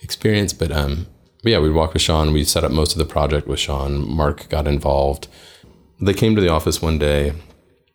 experience 0.02 0.54
but 0.54 0.72
um 0.72 1.08
but 1.44 1.52
yeah 1.52 1.60
we'd 1.60 1.72
walk 1.72 1.94
with 1.94 2.02
sean 2.02 2.34
we 2.34 2.44
set 2.44 2.64
up 2.64 2.72
most 2.72 2.94
of 2.94 2.98
the 2.98 3.06
project 3.06 3.48
with 3.48 3.60
sean 3.60 4.08
mark 4.10 4.48
got 4.50 4.68
involved 4.68 5.28
they 6.00 6.14
came 6.14 6.36
to 6.36 6.42
the 6.42 6.50
office 6.50 6.82
one 6.82 6.98
day 6.98 7.34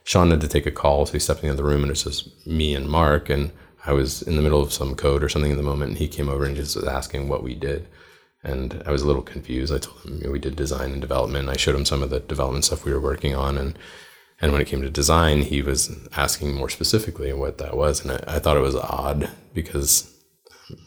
sean 0.04 0.30
had 0.30 0.40
to 0.40 0.48
take 0.48 0.66
a 0.66 0.70
call 0.70 1.06
so 1.06 1.12
he 1.12 1.18
stepped 1.18 1.42
into 1.42 1.56
the 1.56 1.64
room 1.64 1.82
and 1.82 1.90
it's 1.90 2.04
just 2.04 2.46
me 2.46 2.74
and 2.74 2.88
mark 2.88 3.28
and 3.28 3.50
I 3.86 3.92
was 3.92 4.22
in 4.22 4.34
the 4.34 4.42
middle 4.42 4.60
of 4.60 4.72
some 4.72 4.96
code 4.96 5.22
or 5.22 5.28
something 5.28 5.52
in 5.52 5.56
the 5.56 5.62
moment, 5.62 5.90
and 5.90 5.98
he 5.98 6.08
came 6.08 6.28
over 6.28 6.44
and 6.44 6.56
just 6.56 6.74
was 6.74 6.84
asking 6.84 7.28
what 7.28 7.44
we 7.44 7.54
did. 7.54 7.86
And 8.42 8.82
I 8.84 8.90
was 8.90 9.02
a 9.02 9.06
little 9.06 9.22
confused. 9.22 9.72
I 9.72 9.78
told 9.78 10.02
him 10.02 10.18
you 10.18 10.24
know, 10.24 10.32
we 10.32 10.38
did 10.38 10.56
design 10.56 10.90
and 10.90 11.00
development. 11.00 11.48
I 11.48 11.56
showed 11.56 11.76
him 11.76 11.84
some 11.84 12.02
of 12.02 12.10
the 12.10 12.20
development 12.20 12.64
stuff 12.64 12.84
we 12.84 12.92
were 12.92 13.00
working 13.00 13.34
on, 13.34 13.56
and 13.56 13.78
and 14.40 14.52
when 14.52 14.60
it 14.60 14.66
came 14.66 14.82
to 14.82 14.90
design, 14.90 15.42
he 15.42 15.62
was 15.62 15.96
asking 16.16 16.54
more 16.54 16.68
specifically 16.68 17.32
what 17.32 17.58
that 17.58 17.76
was, 17.76 18.04
and 18.04 18.12
I, 18.12 18.36
I 18.36 18.38
thought 18.38 18.56
it 18.56 18.60
was 18.60 18.76
odd 18.76 19.30
because 19.54 20.12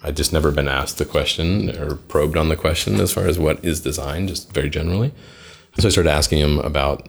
I'd 0.03 0.17
just 0.17 0.33
never 0.33 0.51
been 0.51 0.67
asked 0.67 0.97
the 0.97 1.05
question 1.05 1.75
or 1.77 1.95
probed 1.95 2.37
on 2.37 2.49
the 2.49 2.55
question 2.55 2.99
as 2.99 3.13
far 3.13 3.27
as 3.27 3.39
what 3.39 3.63
is 3.63 3.81
design, 3.81 4.27
just 4.27 4.53
very 4.53 4.69
generally. 4.69 5.13
So 5.77 5.87
I 5.87 5.91
started 5.91 6.11
asking 6.11 6.39
him 6.39 6.59
about 6.59 7.07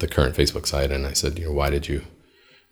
the 0.00 0.08
current 0.08 0.36
Facebook 0.36 0.66
site, 0.66 0.90
and 0.90 1.06
I 1.06 1.12
said, 1.12 1.38
you 1.38 1.46
know, 1.46 1.52
why 1.52 1.70
did 1.70 1.88
you 1.88 2.02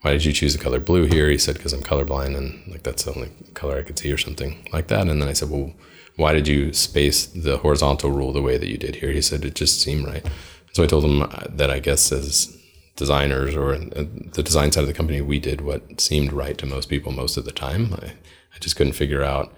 why 0.02 0.12
did 0.12 0.24
you 0.24 0.32
choose 0.32 0.52
the 0.52 0.62
color 0.62 0.78
blue 0.78 1.06
here? 1.06 1.28
He 1.28 1.38
said, 1.38 1.56
because 1.56 1.72
I'm 1.72 1.82
colorblind 1.82 2.36
and 2.36 2.70
like 2.70 2.82
that's 2.82 3.04
the 3.04 3.14
only 3.14 3.30
color 3.54 3.78
I 3.78 3.82
could 3.82 3.98
see 3.98 4.12
or 4.12 4.18
something 4.18 4.68
like 4.72 4.86
that. 4.88 5.08
And 5.08 5.20
then 5.20 5.28
I 5.28 5.32
said, 5.32 5.50
well, 5.50 5.72
why 6.16 6.32
did 6.32 6.46
you 6.46 6.72
space 6.72 7.26
the 7.26 7.58
horizontal 7.58 8.10
rule 8.10 8.32
the 8.32 8.42
way 8.42 8.56
that 8.56 8.68
you 8.68 8.78
did 8.78 8.96
here? 8.96 9.10
He 9.10 9.22
said, 9.22 9.44
it 9.44 9.54
just 9.54 9.80
seemed 9.80 10.06
right. 10.06 10.24
So 10.72 10.84
I 10.84 10.86
told 10.86 11.04
him 11.04 11.28
that 11.48 11.70
I 11.70 11.78
guess 11.78 12.12
as 12.12 12.55
designers 12.96 13.54
or 13.54 13.74
uh, 13.74 14.04
the 14.32 14.42
design 14.42 14.72
side 14.72 14.82
of 14.82 14.88
the 14.88 14.94
company, 14.94 15.20
we 15.20 15.38
did 15.38 15.60
what 15.60 16.00
seemed 16.00 16.32
right 16.32 16.58
to 16.58 16.66
most 16.66 16.88
people 16.88 17.12
most 17.12 17.36
of 17.36 17.44
the 17.44 17.52
time. 17.52 17.94
I, 17.94 18.12
I 18.54 18.58
just 18.58 18.76
couldn't 18.76 18.94
figure 18.94 19.22
out 19.22 19.52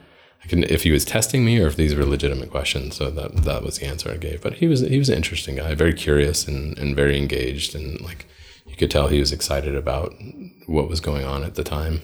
if 0.50 0.82
he 0.82 0.90
was 0.90 1.04
testing 1.04 1.44
me 1.44 1.60
or 1.60 1.66
if 1.66 1.76
these 1.76 1.94
were 1.94 2.04
legitimate 2.04 2.50
questions. 2.50 2.96
So 2.96 3.10
that 3.10 3.44
that 3.44 3.62
was 3.62 3.78
the 3.78 3.86
answer 3.86 4.10
I 4.10 4.16
gave. 4.16 4.42
But 4.42 4.54
he 4.54 4.66
was 4.66 4.80
he 4.80 4.98
was 4.98 5.08
an 5.08 5.16
interesting 5.16 5.56
guy, 5.56 5.74
very 5.74 5.94
curious 5.94 6.46
and, 6.46 6.76
and 6.78 6.94
very 6.94 7.18
engaged 7.18 7.74
and 7.74 8.00
like 8.00 8.26
you 8.66 8.76
could 8.76 8.90
tell 8.90 9.08
he 9.08 9.20
was 9.20 9.32
excited 9.32 9.74
about 9.74 10.14
what 10.66 10.88
was 10.88 11.00
going 11.00 11.24
on 11.24 11.42
at 11.42 11.54
the 11.54 11.64
time. 11.64 12.02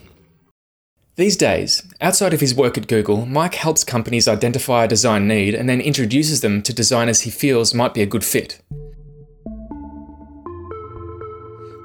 These 1.16 1.36
days, 1.36 1.82
outside 2.00 2.34
of 2.34 2.40
his 2.40 2.56
work 2.56 2.76
at 2.76 2.88
Google, 2.88 3.24
Mike 3.24 3.54
helps 3.54 3.84
companies 3.84 4.26
identify 4.26 4.84
a 4.84 4.88
design 4.88 5.28
need 5.28 5.54
and 5.54 5.68
then 5.68 5.80
introduces 5.80 6.40
them 6.40 6.60
to 6.62 6.72
designers 6.72 7.20
he 7.20 7.30
feels 7.30 7.72
might 7.72 7.94
be 7.94 8.02
a 8.02 8.06
good 8.06 8.24
fit. 8.24 8.60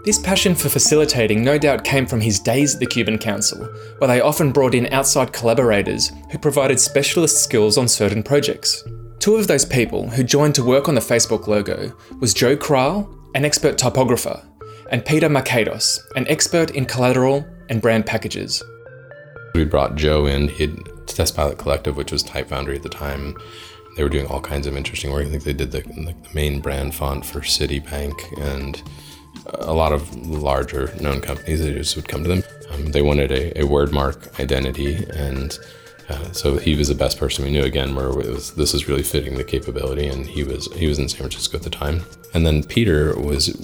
This 0.10 0.18
passion 0.18 0.56
for 0.56 0.70
facilitating 0.70 1.44
no 1.44 1.60
doubt 1.60 1.84
came 1.84 2.08
from 2.08 2.20
his 2.20 2.40
days 2.40 2.74
at 2.74 2.80
the 2.80 2.88
Cuban 2.88 3.20
Council, 3.20 3.64
where 4.00 4.08
they 4.08 4.22
often 4.22 4.52
brought 4.52 4.74
in 4.74 4.92
outside 4.92 5.34
collaborators 5.34 6.12
who 6.32 6.40
provided 6.40 6.80
specialist 6.80 7.44
skills 7.44 7.78
on 7.78 7.88
certain 7.88 8.24
projects. 8.24 8.84
Two 9.20 9.36
of 9.36 9.46
those 9.46 9.66
people 9.66 10.10
who 10.10 10.24
joined 10.24 10.56
to 10.56 10.64
work 10.64 10.90
on 10.90 10.96
the 10.96 11.00
Facebook 11.00 11.46
logo 11.46 11.96
was 12.20 12.34
Joe 12.34 12.58
Kral, 12.58 13.08
an 13.36 13.46
expert 13.46 13.78
typographer, 13.78 14.44
and 14.90 15.06
Peter 15.06 15.30
Markatos, 15.30 16.00
an 16.16 16.28
expert 16.28 16.72
in 16.72 16.88
collateral 16.88 17.46
and 17.70 17.80
brand 17.80 18.08
packages. 18.08 18.64
We 19.54 19.64
brought 19.64 19.94
Joe 19.94 20.26
in. 20.26 20.48
He'd 20.48 20.76
Test 21.06 21.36
Pilot 21.36 21.60
Collective, 21.60 21.96
which 21.96 22.12
was 22.12 22.24
Type 22.24 22.50
Foundry 22.50 22.78
at 22.78 22.82
the 22.82 22.90
time. 22.90 23.38
They 23.96 24.02
were 24.02 24.10
doing 24.10 24.26
all 24.26 24.42
kinds 24.42 24.66
of 24.66 24.76
interesting 24.76 25.12
work. 25.12 25.28
I 25.28 25.30
think 25.30 25.44
they 25.44 25.54
did 25.54 25.72
the, 25.72 25.82
the 25.82 26.16
main 26.34 26.62
brand 26.62 26.96
font 26.96 27.28
for 27.28 27.42
Citibank 27.42 28.16
and 28.42 28.82
a 29.54 29.74
lot 29.74 29.92
of 29.92 30.16
larger 30.28 30.94
known 31.00 31.22
companies 31.22 31.62
that 31.64 31.74
just 31.74 31.96
would 31.96 32.08
come 32.08 32.24
to 32.24 32.30
them. 32.30 32.44
Um, 32.72 32.92
they 32.92 33.02
wanted 33.02 33.32
a, 33.32 33.62
a 33.62 33.66
word 33.66 33.92
mark 33.92 34.40
identity, 34.40 35.06
and 35.14 35.58
uh, 36.10 36.32
so 36.32 36.58
he 36.58 36.76
was 36.76 36.88
the 36.88 36.96
best 36.96 37.18
person 37.18 37.46
we 37.46 37.52
knew. 37.52 37.64
Again, 37.64 37.96
where 37.96 38.10
was, 38.10 38.54
this 38.56 38.74
is 38.74 38.88
really 38.88 39.04
fitting 39.04 39.36
the 39.36 39.44
capability, 39.44 40.08
and 40.08 40.26
he 40.26 40.44
was 40.44 40.72
he 40.74 40.88
was 40.88 41.00
in 41.00 41.10
San 41.10 41.20
Francisco 41.20 41.58
at 41.58 41.64
the 41.64 41.70
time. 41.70 42.04
And 42.34 42.46
then 42.46 42.64
Peter 42.64 43.20
was 43.20 43.56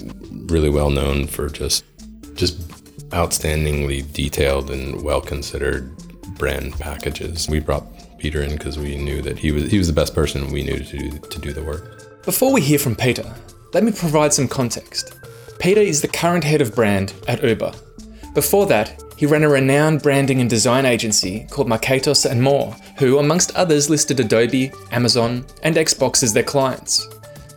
really 0.46 0.70
well 0.70 0.90
known 0.90 1.26
for 1.26 1.48
just 1.48 1.84
just 2.34 2.58
outstandingly 3.10 4.12
detailed 4.12 4.70
and 4.70 5.02
well 5.02 5.20
considered 5.20 5.96
brand 6.36 6.72
packages. 6.74 7.48
We 7.48 7.60
brought 7.60 7.84
Peter 8.18 8.42
in 8.42 8.50
because 8.50 8.78
we 8.78 8.96
knew 8.96 9.22
that 9.22 9.38
he 9.38 9.52
was 9.52 9.70
he 9.70 9.78
was 9.78 9.86
the 9.86 9.92
best 9.92 10.14
person 10.14 10.52
we 10.52 10.62
knew 10.62 10.78
to 10.78 10.98
do, 10.98 11.18
to 11.18 11.38
do 11.38 11.52
the 11.52 11.62
work. 11.62 12.24
Before 12.24 12.52
we 12.52 12.60
hear 12.60 12.78
from 12.78 12.96
Peter, 12.96 13.24
let 13.72 13.84
me 13.84 13.92
provide 13.92 14.32
some 14.32 14.48
context. 14.48 15.14
Peter 15.58 15.80
is 15.80 16.00
the 16.02 16.08
current 16.08 16.44
head 16.44 16.60
of 16.60 16.74
brand 16.74 17.14
at 17.28 17.42
Uber. 17.42 17.72
Before 18.34 18.66
that, 18.66 19.02
he 19.16 19.24
ran 19.24 19.44
a 19.44 19.48
renowned 19.48 20.02
branding 20.02 20.40
and 20.40 20.50
design 20.50 20.84
agency 20.84 21.46
called 21.50 21.68
Markatos 21.68 22.30
and 22.30 22.42
More, 22.42 22.76
who, 22.98 23.18
amongst 23.18 23.54
others, 23.56 23.88
listed 23.88 24.20
Adobe, 24.20 24.70
Amazon, 24.92 25.46
and 25.62 25.76
Xbox 25.76 26.22
as 26.22 26.34
their 26.34 26.42
clients. 26.42 27.08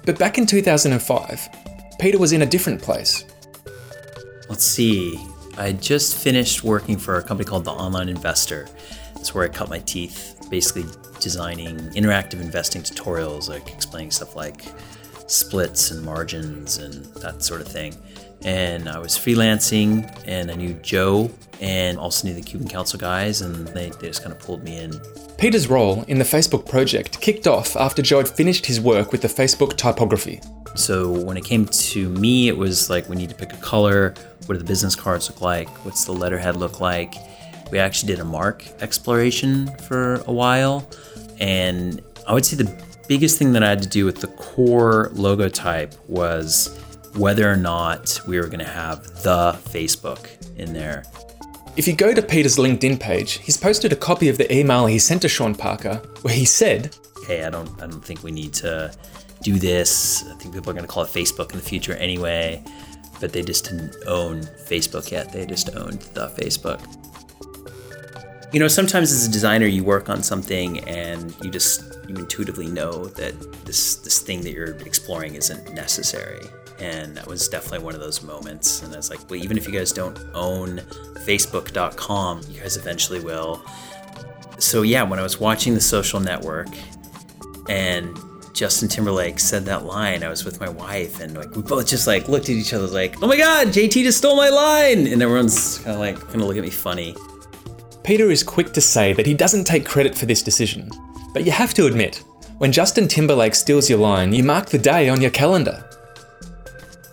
But 0.06 0.18
back 0.18 0.38
in 0.38 0.46
2005, 0.46 1.50
Peter 2.00 2.18
was 2.18 2.32
in 2.32 2.44
a 2.44 2.46
different 2.46 2.82
place. 2.82 3.26
Let's 4.48 4.64
see. 4.64 5.20
I 5.58 5.74
just 5.74 6.16
finished 6.16 6.64
working 6.64 6.98
for 6.98 7.18
a 7.18 7.24
company 7.24 7.48
called 7.48 7.66
The 7.66 7.72
Online 7.72 8.08
Investor. 8.08 8.70
That's 9.16 9.36
where 9.36 9.44
I 9.44 9.50
cut 9.50 9.70
my 9.70 9.80
teeth, 9.80 10.48
basically 10.50 10.86
designing 11.20 11.78
interactive 11.90 12.40
investing 12.40 12.82
tutorials, 12.82 13.50
like 13.50 13.70
explaining 13.70 14.12
stuff 14.12 14.38
like 14.38 14.64
splits 15.30 15.92
and 15.92 16.04
margins 16.04 16.78
and 16.78 17.06
that 17.16 17.44
sort 17.44 17.62
of 17.62 17.68
thing. 17.68 17.96
And 18.44 18.88
I 18.88 19.00
was 19.00 19.18
freelancing, 19.18 20.10
and 20.26 20.50
I 20.50 20.56
knew 20.56 20.74
Joe 20.76 21.30
and 21.60 21.98
also 21.98 22.28
knew 22.28 22.34
the 22.34 22.42
Cuban 22.42 22.70
Council 22.70 22.98
guys, 22.98 23.42
and 23.42 23.68
they, 23.70 23.90
they 23.90 24.08
just 24.08 24.24
kind 24.24 24.34
of 24.34 24.40
pulled 24.40 24.64
me 24.64 24.78
in. 24.78 24.94
Peter's 25.38 25.68
role 25.68 26.04
in 26.08 26.20
the 26.20 26.26
Facebook 26.26 26.68
project 26.68 27.20
kicked 27.20 27.48
off 27.48 27.76
after 27.76 28.02
Joe 28.02 28.18
had 28.18 28.30
finished 28.30 28.66
his 28.66 28.80
work 28.80 29.12
with 29.12 29.22
the 29.22 29.28
Facebook 29.28 29.76
typography. 29.76 30.42
So 30.76 31.12
when 31.12 31.36
it 31.36 31.44
came 31.44 31.66
to 31.66 32.10
me, 32.10 32.48
it 32.48 32.58
was 32.58 32.90
like 32.90 33.10
we 33.10 33.18
need 33.18 33.30
to 33.30 33.36
pick 33.36 33.52
a 33.52 33.58
color. 33.58 34.14
What 34.46 34.56
do 34.56 34.58
the 34.58 34.66
business 34.66 34.96
cards 34.96 35.30
look 35.30 35.42
like? 35.42 35.70
What's 35.84 36.06
the 36.06 36.14
letterhead 36.14 36.56
look 36.56 36.80
like? 36.80 37.16
We 37.72 37.80
actually 37.80 38.14
did 38.14 38.20
a 38.20 38.26
mark 38.26 38.66
exploration 38.82 39.68
for 39.80 40.16
a 40.28 40.32
while, 40.32 40.90
and 41.40 42.02
I 42.26 42.34
would 42.34 42.46
say 42.46 42.56
the 42.56 42.74
biggest 43.10 43.40
thing 43.40 43.54
that 43.54 43.64
I 43.64 43.70
had 43.70 43.82
to 43.82 43.90
do 43.90 44.06
with 44.06 44.22
the 44.22 44.28
core 44.28 45.10
logo 45.14 45.50
type 45.50 45.96
was 46.08 46.80
whether 47.16 47.52
or 47.52 47.58
not 47.58 48.22
we 48.28 48.40
were 48.40 48.46
going 48.46 48.60
to 48.60 48.66
have 48.66 49.04
the 49.24 49.60
Facebook 49.66 50.30
in 50.58 50.74
there. 50.74 51.04
If 51.76 51.88
you 51.88 51.96
go 51.96 52.14
to 52.14 52.22
Peter's 52.22 52.58
LinkedIn 52.58 53.00
page, 53.00 53.40
he's 53.40 53.58
posted 53.58 53.92
a 53.92 53.96
copy 53.96 54.30
of 54.30 54.38
the 54.38 54.54
email 54.56 54.86
he 54.86 55.00
sent 55.00 55.24
to 55.24 55.28
Sean 55.28 55.56
Parker 55.56 55.96
where 56.22 56.34
he 56.34 56.46
said, 56.46 56.96
"Hey, 57.26 57.44
I 57.46 57.50
don't 57.50 57.70
I 57.82 57.88
don't 57.88 58.06
think 58.06 58.24
we 58.24 58.32
need 58.32 58.54
to 58.56 58.94
do 59.42 59.58
this. 59.58 60.24
I 60.30 60.36
think 60.36 60.54
people 60.54 60.70
are 60.70 60.74
going 60.74 60.86
to 60.86 60.92
call 60.92 61.04
it 61.04 61.10
Facebook 61.10 61.52
in 61.52 61.58
the 61.58 61.66
future 61.66 61.94
anyway." 61.96 62.64
But 63.20 63.34
they 63.34 63.42
just 63.42 63.66
didn't 63.66 63.96
own 64.06 64.44
Facebook 64.44 65.10
yet. 65.12 65.34
They 65.34 65.46
just 65.48 65.76
owned 65.76 66.02
the 66.14 66.28
Facebook. 66.30 66.80
You 68.52 68.60
know, 68.60 68.68
sometimes 68.68 69.12
as 69.12 69.28
a 69.28 69.32
designer, 69.32 69.68
you 69.68 69.84
work 69.84 70.10
on 70.10 70.24
something 70.24 70.80
and 70.88 71.36
you 71.44 71.52
just 71.52 71.84
you 72.08 72.16
intuitively 72.16 72.66
know 72.66 73.06
that 73.06 73.34
this 73.66 73.98
this 73.98 74.20
thing 74.20 74.42
that 74.42 74.54
you're 74.54 74.76
exploring 74.88 75.36
isn't 75.36 75.72
necessary. 75.76 76.42
And 76.80 77.16
that 77.16 77.28
was 77.28 77.48
definitely 77.48 77.86
one 77.86 77.94
of 77.94 78.00
those 78.00 78.24
moments. 78.24 78.82
And 78.82 78.92
i 78.94 78.98
was 78.98 79.12
like 79.12 79.20
well 79.30 79.40
even 79.40 79.56
if 79.56 79.68
you 79.68 79.74
guys 79.74 79.92
don't 79.92 80.18
own 80.34 80.80
facebook.com 81.28 82.42
you 82.50 82.62
guys 82.62 82.76
eventually 82.76 83.20
will. 83.20 83.64
So 84.58 84.82
yeah 84.82 85.04
when 85.04 85.20
i 85.20 85.24
was 85.24 85.40
watching 85.40 85.76
the 85.76 85.82
social 85.82 86.20
network 86.20 86.70
and 87.70 88.18
justin 88.52 88.90
timberlake 88.90 89.40
said 89.40 89.64
that 89.64 89.86
line 89.86 90.22
i 90.24 90.28
was 90.28 90.44
with 90.44 90.60
my 90.60 90.68
wife 90.68 91.22
and 91.22 91.38
like 91.38 91.56
we 91.56 91.62
both 91.62 91.88
just 91.88 92.08
like 92.08 92.28
looked 92.28 92.50
at 92.50 92.56
each 92.56 92.74
other 92.74 92.88
like 92.88 93.16
oh 93.22 93.28
my 93.28 93.38
god 93.38 93.68
jt 93.68 93.94
just 93.94 94.18
stole 94.18 94.36
my 94.36 94.50
line. 94.50 95.08
And 95.08 95.22
everyone's 95.22 95.78
kind 95.78 95.92
of 95.92 96.00
like 96.00 96.20
gonna 96.32 96.46
look 96.46 96.58
at 96.58 96.64
me 96.64 96.72
funny 96.72 97.16
peter 98.10 98.32
is 98.32 98.42
quick 98.42 98.74
to 98.74 98.82
say 98.82 99.14
that 99.14 99.28
he 99.28 99.34
doesn't 99.34 99.66
take 99.66 99.86
credit 99.86 100.18
for 100.18 100.26
this 100.26 100.42
decision 100.42 100.90
but 101.34 101.46
you 101.46 101.52
have 101.52 101.74
to 101.76 101.86
admit 101.86 102.24
when 102.58 102.72
justin 102.72 103.08
timberlake 103.08 103.54
steals 103.54 103.90
your 103.90 104.00
line 104.00 104.34
you 104.34 104.44
mark 104.44 104.66
the 104.70 104.78
day 104.92 105.10
on 105.10 105.22
your 105.22 105.32
calendar 105.32 105.84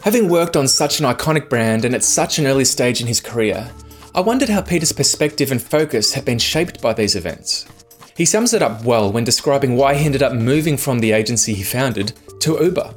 Having 0.07 0.29
worked 0.29 0.57
on 0.57 0.69
such 0.69 1.00
an 1.00 1.05
iconic 1.05 1.49
brand 1.49 1.85
and 1.85 1.93
at 1.93 2.05
such 2.05 2.38
an 2.38 2.47
early 2.47 2.65
stage 2.65 3.00
in 3.00 3.09
his 3.09 3.21
career, 3.21 3.69
I 4.15 4.21
wondered 4.21 4.49
how 4.49 4.62
Peter's 4.62 4.93
perspective 4.93 5.50
and 5.50 5.61
focus 5.61 6.15
had 6.15 6.25
been 6.25 6.38
shaped 6.38 6.81
by 6.81 6.93
these 6.93 7.17
events. 7.17 7.67
He 8.17 8.25
sums 8.25 8.55
it 8.55 8.62
up 8.62 8.85
well 8.85 9.11
when 9.11 9.25
describing 9.25 9.75
why 9.75 9.97
he 9.97 10.07
ended 10.07 10.23
up 10.23 10.33
moving 10.33 10.76
from 10.76 11.00
the 11.00 11.11
agency 11.11 11.55
he 11.55 11.65
founded 11.65 12.12
to 12.38 12.57
Uber. 12.62 12.95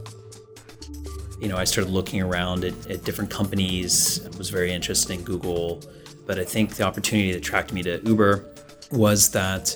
You 1.42 1.48
know, 1.48 1.58
I 1.58 1.64
started 1.64 1.92
looking 1.92 2.22
around 2.22 2.64
at, 2.64 2.76
at 2.92 3.04
different 3.06 3.32
companies, 3.32 4.24
I 4.24 4.38
was 4.38 4.52
very 4.52 4.72
interested 4.72 5.12
in 5.12 5.24
Google, 5.24 5.82
but 6.30 6.38
I 6.38 6.44
think 6.44 6.76
the 6.76 6.84
opportunity 6.84 7.32
that 7.32 7.40
attracted 7.40 7.74
me 7.74 7.82
to 7.82 8.00
Uber 8.06 8.46
was 8.92 9.32
that 9.32 9.76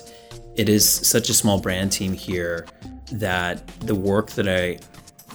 it 0.54 0.68
is 0.68 0.88
such 0.88 1.28
a 1.28 1.34
small 1.34 1.60
brand 1.60 1.90
team 1.90 2.12
here 2.12 2.68
that 3.10 3.66
the 3.80 3.96
work 3.96 4.30
that 4.38 4.48
I 4.48 4.78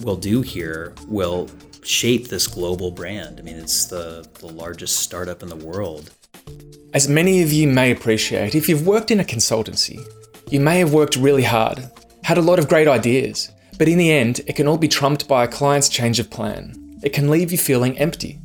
will 0.02 0.16
do 0.16 0.40
here 0.40 0.94
will 1.08 1.50
shape 1.82 2.28
this 2.28 2.46
global 2.46 2.90
brand. 2.90 3.38
I 3.38 3.42
mean, 3.42 3.56
it's 3.56 3.84
the, 3.84 4.26
the 4.38 4.46
largest 4.46 5.00
startup 5.00 5.42
in 5.42 5.50
the 5.50 5.56
world. 5.56 6.10
As 6.94 7.06
many 7.06 7.42
of 7.42 7.52
you 7.52 7.68
may 7.68 7.90
appreciate, 7.90 8.54
if 8.54 8.66
you've 8.66 8.86
worked 8.86 9.10
in 9.10 9.20
a 9.20 9.24
consultancy, 9.24 10.00
you 10.48 10.58
may 10.58 10.78
have 10.78 10.94
worked 10.94 11.16
really 11.16 11.44
hard, 11.44 11.86
had 12.24 12.38
a 12.38 12.42
lot 12.42 12.58
of 12.58 12.66
great 12.66 12.88
ideas, 12.88 13.52
but 13.76 13.88
in 13.88 13.98
the 13.98 14.10
end, 14.10 14.40
it 14.46 14.56
can 14.56 14.66
all 14.66 14.78
be 14.78 14.88
trumped 14.88 15.28
by 15.28 15.44
a 15.44 15.48
client's 15.48 15.90
change 15.90 16.18
of 16.18 16.30
plan. 16.30 16.98
It 17.02 17.12
can 17.12 17.28
leave 17.28 17.52
you 17.52 17.58
feeling 17.58 17.98
empty. 17.98 18.40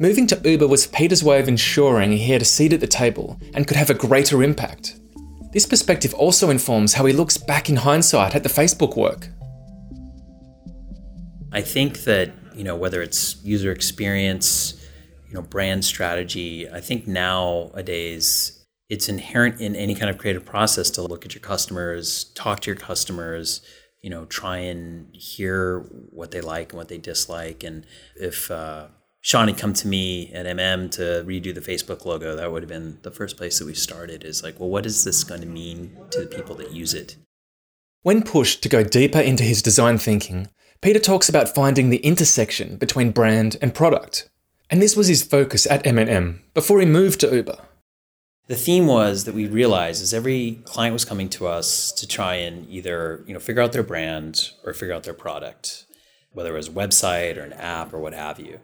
Moving 0.00 0.26
to 0.26 0.40
Uber 0.44 0.66
was 0.66 0.86
Peter's 0.88 1.22
way 1.22 1.38
of 1.38 1.48
ensuring 1.48 2.12
he 2.12 2.32
had 2.32 2.42
a 2.42 2.44
seat 2.44 2.72
at 2.72 2.80
the 2.80 2.86
table 2.86 3.38
and 3.54 3.66
could 3.66 3.76
have 3.76 3.90
a 3.90 3.94
greater 3.94 4.42
impact. 4.42 4.96
This 5.52 5.66
perspective 5.66 6.12
also 6.14 6.50
informs 6.50 6.94
how 6.94 7.06
he 7.06 7.12
looks 7.12 7.36
back 7.36 7.70
in 7.70 7.76
hindsight 7.76 8.34
at 8.34 8.42
the 8.42 8.48
Facebook 8.48 8.96
work. 8.96 9.28
I 11.52 11.60
think 11.60 12.00
that 12.04 12.32
you 12.54 12.64
know 12.64 12.76
whether 12.76 13.02
it's 13.02 13.42
user 13.44 13.72
experience 13.72 14.80
you 15.28 15.34
know 15.34 15.42
brand 15.42 15.84
strategy 15.84 16.68
i 16.70 16.80
think 16.80 17.06
nowadays 17.06 18.64
it's 18.88 19.08
inherent 19.08 19.60
in 19.60 19.74
any 19.74 19.94
kind 19.94 20.08
of 20.08 20.18
creative 20.18 20.44
process 20.44 20.90
to 20.90 21.02
look 21.02 21.24
at 21.24 21.34
your 21.34 21.40
customers 21.40 22.24
talk 22.34 22.60
to 22.60 22.70
your 22.70 22.76
customers 22.76 23.60
you 24.02 24.10
know 24.10 24.24
try 24.26 24.58
and 24.58 25.14
hear 25.14 25.80
what 26.10 26.30
they 26.30 26.40
like 26.40 26.72
and 26.72 26.78
what 26.78 26.88
they 26.88 26.98
dislike 26.98 27.64
and 27.64 27.84
if 28.16 28.50
uh, 28.50 28.86
sean 29.24 29.48
had 29.48 29.56
come 29.56 29.72
to 29.72 29.88
me 29.88 30.30
at 30.32 30.46
mm 30.46 30.90
to 30.90 31.24
redo 31.26 31.54
the 31.54 31.60
facebook 31.60 32.04
logo 32.04 32.36
that 32.36 32.52
would 32.52 32.62
have 32.62 32.68
been 32.68 32.98
the 33.02 33.10
first 33.10 33.36
place 33.36 33.58
that 33.58 33.66
we 33.66 33.74
started 33.74 34.22
is 34.22 34.42
like 34.42 34.60
well 34.60 34.68
what 34.68 34.86
is 34.86 35.02
this 35.04 35.24
going 35.24 35.40
to 35.40 35.46
mean 35.46 35.96
to 36.10 36.20
the 36.20 36.26
people 36.26 36.54
that 36.54 36.72
use 36.72 36.92
it 36.92 37.16
when 38.02 38.22
pushed 38.22 38.62
to 38.62 38.68
go 38.68 38.84
deeper 38.84 39.18
into 39.20 39.42
his 39.42 39.62
design 39.62 39.96
thinking 39.98 40.48
Peter 40.84 40.98
talks 40.98 41.30
about 41.30 41.54
finding 41.54 41.88
the 41.88 42.04
intersection 42.04 42.76
between 42.76 43.10
brand 43.10 43.56
and 43.62 43.74
product. 43.74 44.28
And 44.68 44.82
this 44.82 44.94
was 44.94 45.08
his 45.08 45.22
focus 45.22 45.66
at 45.66 45.86
M&M 45.86 46.42
before 46.52 46.78
he 46.78 46.84
moved 46.84 47.20
to 47.20 47.34
Uber. 47.34 47.56
The 48.48 48.54
theme 48.54 48.86
was 48.86 49.24
that 49.24 49.34
we 49.34 49.46
realized 49.46 50.02
as 50.02 50.12
every 50.12 50.60
client 50.64 50.92
was 50.92 51.06
coming 51.06 51.30
to 51.30 51.46
us 51.46 51.90
to 51.92 52.06
try 52.06 52.34
and 52.34 52.68
either, 52.68 53.24
you 53.26 53.32
know, 53.32 53.40
figure 53.40 53.62
out 53.62 53.72
their 53.72 53.82
brand 53.82 54.50
or 54.62 54.74
figure 54.74 54.94
out 54.94 55.04
their 55.04 55.14
product, 55.14 55.86
whether 56.32 56.52
it 56.52 56.58
was 56.58 56.68
a 56.68 56.72
website 56.72 57.38
or 57.38 57.44
an 57.44 57.54
app 57.54 57.94
or 57.94 57.98
what 57.98 58.12
have 58.12 58.38
you. 58.38 58.60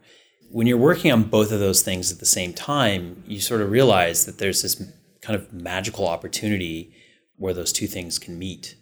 When 0.51 0.67
you're 0.67 0.77
working 0.77 1.13
on 1.13 1.25
both 1.25 1.53
of 1.53 1.61
those 1.61 1.83
things 1.83 2.11
at 2.11 2.19
the 2.19 2.27
same 2.27 2.53
time, 2.53 3.23
you 3.27 3.41
sort 3.41 3.61
of 3.61 3.71
realize 3.71 4.27
that 4.27 4.39
there's 4.39 4.63
this 4.63 4.83
kind 5.23 5.39
of 5.39 5.53
magical 5.53 6.09
opportunity 6.09 6.93
where 7.37 7.55
those 7.55 7.73
two 7.73 7.87
things 7.87 8.19
can 8.19 8.39
meet. 8.39 8.75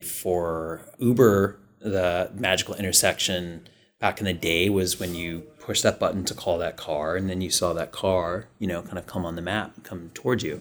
For 0.00 0.82
Uber, 0.98 1.58
the 1.80 2.30
magical 2.34 2.74
intersection 2.74 3.68
back 3.98 4.18
in 4.18 4.26
the 4.26 4.32
day 4.32 4.68
was 4.68 4.98
when 4.98 5.14
you 5.14 5.40
push 5.60 5.80
that 5.82 6.00
button 6.00 6.24
to 6.24 6.34
call 6.34 6.58
that 6.58 6.76
car 6.76 7.14
and 7.14 7.30
then 7.30 7.40
you 7.40 7.50
saw 7.50 7.72
that 7.72 7.92
car 7.92 8.48
you 8.58 8.66
know 8.66 8.82
kind 8.82 8.98
of 8.98 9.06
come 9.06 9.24
on 9.24 9.36
the 9.36 9.42
map 9.42 9.72
come 9.84 10.10
towards 10.12 10.42
you 10.42 10.60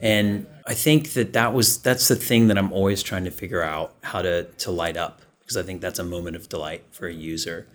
and 0.00 0.46
i 0.68 0.72
think 0.72 1.14
that 1.14 1.32
that 1.32 1.52
was 1.52 1.82
that's 1.82 2.06
the 2.06 2.14
thing 2.14 2.46
that 2.46 2.56
i'm 2.56 2.72
always 2.72 3.02
trying 3.02 3.24
to 3.24 3.30
figure 3.30 3.60
out 3.60 3.94
how 4.02 4.22
to 4.22 4.44
to 4.56 4.70
light 4.70 4.96
up 4.96 5.20
because 5.40 5.56
i 5.56 5.62
think 5.62 5.80
that's 5.80 5.98
a 5.98 6.04
moment 6.04 6.36
of 6.36 6.48
delight 6.48 6.84
for 6.92 7.08
a 7.08 7.12
user 7.12 7.66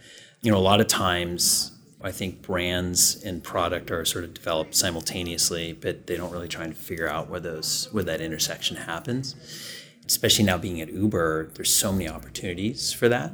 you 0.41 0.49
know 0.49 0.57
a 0.57 0.59
lot 0.59 0.79
of 0.79 0.87
times 0.87 1.74
i 2.01 2.11
think 2.11 2.41
brands 2.41 3.23
and 3.23 3.43
product 3.43 3.91
are 3.91 4.05
sort 4.05 4.23
of 4.23 4.33
developed 4.33 4.75
simultaneously 4.75 5.73
but 5.73 6.07
they 6.07 6.15
don't 6.15 6.31
really 6.31 6.47
try 6.47 6.63
and 6.63 6.77
figure 6.77 7.07
out 7.07 7.29
where 7.29 7.39
those 7.39 7.87
where 7.91 8.03
that 8.03 8.21
intersection 8.21 8.77
happens 8.77 9.35
especially 10.07 10.45
now 10.45 10.57
being 10.57 10.81
at 10.81 10.91
Uber, 10.91 11.51
there's 11.55 11.73
so 11.73 11.91
many 11.91 12.07
opportunities 12.07 12.93
for 12.93 13.09
that. 13.09 13.31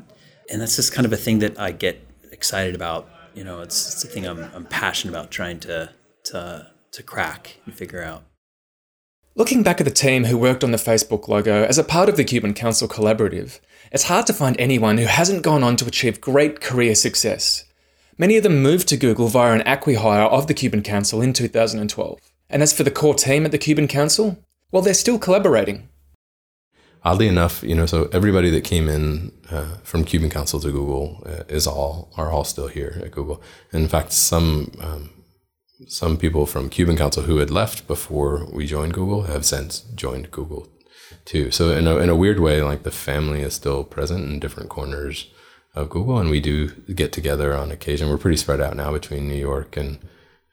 And 0.49 0.61
that's 0.61 0.75
just 0.75 0.93
kind 0.93 1.05
of 1.05 1.13
a 1.13 1.17
thing 1.17 1.39
that 1.39 1.59
I 1.59 1.71
get 1.71 2.05
excited 2.31 2.75
about. 2.75 3.09
You 3.33 3.43
know, 3.43 3.61
it's, 3.61 3.93
it's 3.93 4.03
a 4.03 4.07
thing 4.07 4.25
I'm, 4.25 4.43
I'm 4.53 4.65
passionate 4.65 5.13
about 5.13 5.31
trying 5.31 5.59
to, 5.61 5.89
to 6.25 6.67
to 6.91 7.03
crack 7.03 7.55
and 7.65 7.73
figure 7.73 8.03
out. 8.03 8.23
Looking 9.33 9.63
back 9.63 9.79
at 9.79 9.85
the 9.85 9.91
team 9.91 10.25
who 10.25 10.37
worked 10.37 10.61
on 10.61 10.71
the 10.71 10.77
Facebook 10.77 11.29
logo 11.29 11.63
as 11.63 11.77
a 11.77 11.85
part 11.85 12.09
of 12.09 12.17
the 12.17 12.25
Cuban 12.25 12.53
Council 12.53 12.85
Collaborative, 12.85 13.61
it's 13.93 14.03
hard 14.03 14.27
to 14.27 14.33
find 14.33 14.59
anyone 14.59 14.97
who 14.97 15.05
hasn't 15.05 15.41
gone 15.41 15.63
on 15.63 15.77
to 15.77 15.85
achieve 15.85 16.19
great 16.19 16.59
career 16.59 16.95
success. 16.95 17.63
Many 18.21 18.37
of 18.37 18.43
them 18.43 18.61
moved 18.61 18.87
to 18.89 18.97
Google 18.97 19.29
via 19.29 19.51
an 19.51 19.61
acqui-hire 19.61 20.25
of 20.25 20.45
the 20.45 20.53
Cuban 20.53 20.83
Council 20.83 21.23
in 21.23 21.33
2012. 21.33 22.19
And 22.51 22.61
as 22.61 22.71
for 22.71 22.83
the 22.83 22.91
core 22.91 23.15
team 23.15 23.45
at 23.45 23.51
the 23.51 23.57
Cuban 23.57 23.87
Council, 23.87 24.37
well, 24.71 24.83
they're 24.83 24.93
still 24.93 25.17
collaborating. 25.17 25.89
Oddly 27.03 27.27
enough, 27.27 27.63
you 27.63 27.73
know, 27.73 27.87
so 27.87 28.09
everybody 28.13 28.51
that 28.51 28.63
came 28.63 28.87
in 28.87 29.31
uh, 29.49 29.77
from 29.81 30.03
Cuban 30.03 30.29
Council 30.29 30.59
to 30.59 30.71
Google 30.71 31.23
uh, 31.25 31.45
is 31.47 31.65
all 31.65 32.11
are 32.15 32.29
all 32.29 32.43
still 32.43 32.67
here 32.67 33.01
at 33.03 33.09
Google. 33.09 33.41
In 33.73 33.87
fact, 33.87 34.11
some 34.11 34.71
um, 34.79 35.09
some 35.87 36.15
people 36.15 36.45
from 36.45 36.69
Cuban 36.69 36.97
Council 36.97 37.23
who 37.23 37.37
had 37.37 37.49
left 37.49 37.87
before 37.87 38.45
we 38.53 38.67
joined 38.67 38.93
Google 38.93 39.23
have 39.23 39.47
since 39.47 39.79
joined 39.95 40.29
Google 40.29 40.67
too. 41.25 41.49
So 41.49 41.71
in 41.71 41.87
a 41.87 41.97
in 41.97 42.09
a 42.09 42.15
weird 42.15 42.39
way, 42.39 42.61
like 42.61 42.83
the 42.83 42.91
family 42.91 43.41
is 43.41 43.55
still 43.55 43.83
present 43.83 44.25
in 44.25 44.39
different 44.39 44.69
corners 44.69 45.31
of 45.73 45.89
Google, 45.89 46.17
and 46.17 46.29
we 46.29 46.41
do 46.41 46.69
get 46.93 47.11
together 47.11 47.55
on 47.55 47.71
occasion. 47.71 48.09
We're 48.09 48.17
pretty 48.17 48.37
spread 48.37 48.61
out 48.61 48.75
now 48.75 48.91
between 48.91 49.27
New 49.27 49.35
York 49.35 49.77
and 49.77 49.99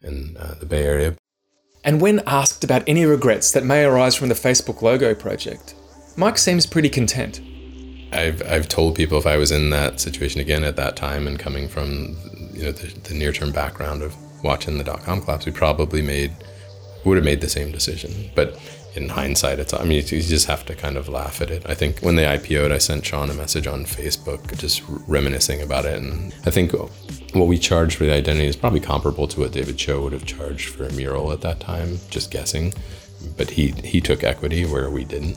and 0.03 0.37
uh, 0.37 0.55
the 0.55 0.67
Bay 0.67 0.85
Area. 0.85 1.17
And 1.85 2.01
when 2.01 2.21
asked 2.27 2.65
about 2.65 2.83
any 2.87 3.05
regrets 3.05 3.51
that 3.53 3.65
may 3.65 3.85
arise 3.85 4.15
from 4.15 4.29
the 4.29 4.35
Facebook 4.35 4.83
logo 4.83 5.15
project, 5.15 5.75
Mike 6.17 6.39
seems 6.39 6.67
pretty 6.67 6.89
content. 6.89 7.41
I've 8.13 8.43
I've 8.47 8.69
told 8.69 8.95
people 8.95 9.19
if 9.19 9.27
I 9.27 9.37
was 9.37 9.51
in 9.51 9.71
that 9.71 10.01
situation 10.01 10.41
again 10.41 10.65
at 10.65 10.77
that 10.77 10.97
time 10.97 11.27
and 11.27 11.39
coming 11.39 11.69
from 11.69 12.17
you 12.53 12.65
know 12.65 12.73
the, 12.73 12.87
the 13.09 13.15
near 13.15 13.33
term 13.33 13.53
background 13.53 14.03
of 14.03 14.15
watching 14.43 14.79
the 14.79 14.85
dot 14.85 15.03
com 15.03 15.21
collapse, 15.21 15.47
we 15.47 15.53
probably 15.53 16.03
made 16.03 16.33
would 17.05 17.17
have 17.17 17.25
made 17.25 17.41
the 17.41 17.49
same 17.49 17.71
decision. 17.73 18.31
But 18.35 18.59
in 18.95 19.09
hindsight, 19.09 19.59
it's 19.59 19.75
I 19.75 19.85
mean 19.85 19.97
you 19.97 20.03
just 20.03 20.47
have 20.47 20.65
to 20.67 20.75
kind 20.75 20.97
of 20.97 21.09
laugh 21.09 21.41
at 21.41 21.51
it. 21.51 21.63
I 21.69 21.75
think 21.75 22.01
when 22.01 22.17
they 22.17 22.25
IPO'd, 22.25 22.73
I 22.73 22.79
sent 22.79 23.05
Sean 23.05 23.31
a 23.31 23.35
message 23.35 23.67
on 23.67 23.85
Facebook 23.85 24.57
just 24.59 24.83
reminiscing 25.07 25.63
about 25.63 25.85
it, 25.85 26.01
and 26.01 26.35
I 26.47 26.51
think 26.51 26.73
what 26.73 27.47
we 27.47 27.59
charged 27.59 27.97
for 27.97 28.05
the 28.05 28.13
identity 28.13 28.47
is 28.47 28.57
probably 28.57 28.81
comparable 28.81 29.29
to 29.29 29.41
what 29.41 29.53
David 29.53 29.77
Choe 29.77 30.03
would 30.03 30.13
have 30.13 30.25
charged 30.25 30.71
for 30.71 30.85
a 30.85 30.93
mural 30.93 31.33
at 31.33 31.41
that 31.43 31.61
time. 31.61 31.99
Just 32.11 32.31
guessing, 32.31 32.73
but 33.37 33.51
he 33.51 33.73
he 33.85 34.01
took 34.01 34.25
equity 34.25 34.65
where 34.65 34.91
we 34.91 35.05
didn't 35.05 35.37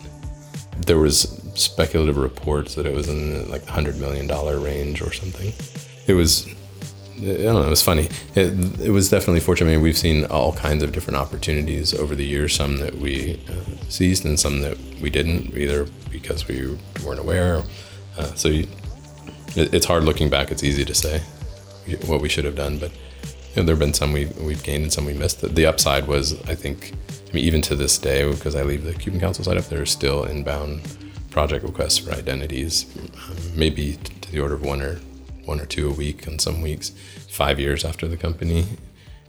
there 0.86 0.98
was 0.98 1.42
speculative 1.54 2.18
reports 2.18 2.76
that 2.76 2.86
it 2.86 2.94
was 2.94 3.08
in 3.08 3.50
like 3.50 3.64
the 3.64 3.72
hundred 3.72 3.98
million 4.00 4.28
dollar 4.28 4.60
range 4.60 5.02
or 5.02 5.12
something. 5.12 5.54
It 6.08 6.14
was 6.14 6.48
I 7.22 7.44
don't 7.44 7.54
know. 7.54 7.68
It 7.68 7.70
was 7.70 7.84
funny. 7.84 8.10
It, 8.34 8.82
it 8.82 8.90
was 8.90 9.10
definitely 9.10 9.42
fortunate. 9.42 9.70
I 9.70 9.74
mean, 9.76 9.84
we've 9.84 9.98
seen 9.98 10.26
all 10.26 10.54
kinds 10.54 10.82
of 10.82 10.92
different 10.92 11.18
opportunities 11.18 11.94
over 11.94 12.16
the 12.16 12.26
years. 12.26 12.56
Some 12.56 12.78
that 12.78 12.96
we 12.96 13.40
uh, 13.48 13.90
seized, 13.90 14.26
and 14.26 14.40
some 14.40 14.62
that 14.62 14.78
we 15.00 15.12
didn't, 15.12 15.56
either 15.56 15.86
because 16.10 16.48
we 16.48 16.78
weren't 17.06 17.20
aware. 17.20 17.64
Uh, 18.18 18.34
so 18.34 18.48
you, 18.48 18.68
it, 19.56 19.72
it's 19.74 19.86
hard 19.86 20.04
looking 20.04 20.30
back. 20.30 20.52
It's 20.52 20.64
easy 20.64 20.84
to 20.84 20.96
say 20.96 21.22
what 22.08 22.22
we 22.22 22.30
should 22.30 22.46
have 22.46 22.56
done, 22.56 22.80
but 22.80 22.92
you 22.92 23.58
know, 23.58 23.64
there 23.64 23.76
have 23.76 23.80
been 23.80 23.94
some 23.94 24.14
we 24.14 24.26
we've 24.40 24.64
gained 24.64 24.84
and 24.84 24.94
some 24.94 25.06
we 25.06 25.14
missed. 25.14 25.42
The, 25.42 25.48
the 25.48 25.68
upside 25.68 26.08
was, 26.08 26.42
I 26.50 26.56
think, 26.56 26.94
I 27.30 27.34
mean, 27.34 27.46
even 27.46 27.62
to 27.64 27.76
this 27.76 28.00
day, 28.00 28.30
because 28.30 28.56
I 28.56 28.64
leave 28.64 28.84
the 28.84 28.94
Cuban 28.94 29.20
Council 29.20 29.44
side 29.44 29.58
up, 29.58 29.66
there 29.66 29.82
are 29.82 29.86
still 29.86 30.24
inbound 30.24 30.82
project 31.30 31.64
requests 31.64 32.00
for 32.00 32.12
identities, 32.12 32.86
um, 33.30 33.38
maybe 33.56 33.98
to 34.22 34.32
the 34.32 34.40
order 34.40 34.56
of 34.56 34.64
one 34.64 34.82
or 34.82 35.00
one 35.52 35.60
or 35.60 35.66
two 35.66 35.90
a 35.90 35.94
week 35.94 36.30
on 36.30 36.40
some 36.40 36.62
weeks. 36.62 36.92
Five 37.30 37.60
years 37.60 37.84
after 37.84 38.08
the 38.08 38.16
company 38.16 38.66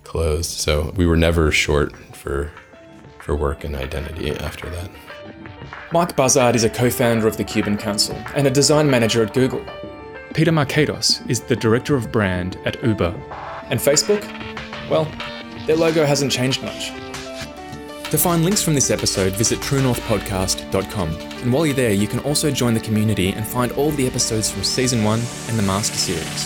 closed, 0.04 0.50
so 0.50 0.92
we 0.96 1.04
were 1.04 1.16
never 1.16 1.50
short 1.50 1.92
for 2.14 2.52
for 3.18 3.34
work 3.34 3.64
and 3.64 3.74
identity 3.74 4.30
after 4.30 4.70
that. 4.70 4.90
Mike 5.92 6.14
Buzzard 6.16 6.54
is 6.54 6.64
a 6.64 6.70
co-founder 6.70 7.26
of 7.26 7.36
the 7.36 7.44
Cuban 7.44 7.76
Council 7.76 8.16
and 8.36 8.46
a 8.46 8.50
design 8.50 8.88
manager 8.88 9.22
at 9.24 9.34
Google. 9.34 9.64
Peter 10.32 10.52
Markatos 10.52 11.28
is 11.28 11.40
the 11.40 11.56
director 11.56 11.94
of 11.96 12.10
brand 12.10 12.56
at 12.64 12.82
Uber. 12.82 13.14
And 13.70 13.78
Facebook? 13.80 14.22
Well, 14.88 15.06
their 15.66 15.76
logo 15.76 16.06
hasn't 16.06 16.32
changed 16.32 16.62
much. 16.62 16.90
To 18.12 18.18
find 18.18 18.44
links 18.44 18.62
from 18.62 18.74
this 18.74 18.90
episode, 18.90 19.32
visit 19.36 19.58
truenorthpodcast.com. 19.60 21.08
And 21.16 21.50
while 21.50 21.64
you're 21.64 21.74
there, 21.74 21.94
you 21.94 22.06
can 22.06 22.18
also 22.18 22.50
join 22.50 22.74
the 22.74 22.80
community 22.80 23.30
and 23.30 23.46
find 23.46 23.72
all 23.72 23.90
the 23.92 24.06
episodes 24.06 24.50
from 24.50 24.64
Season 24.64 25.02
1 25.02 25.18
and 25.48 25.58
the 25.58 25.62
Master 25.62 25.96
Series. 25.96 26.44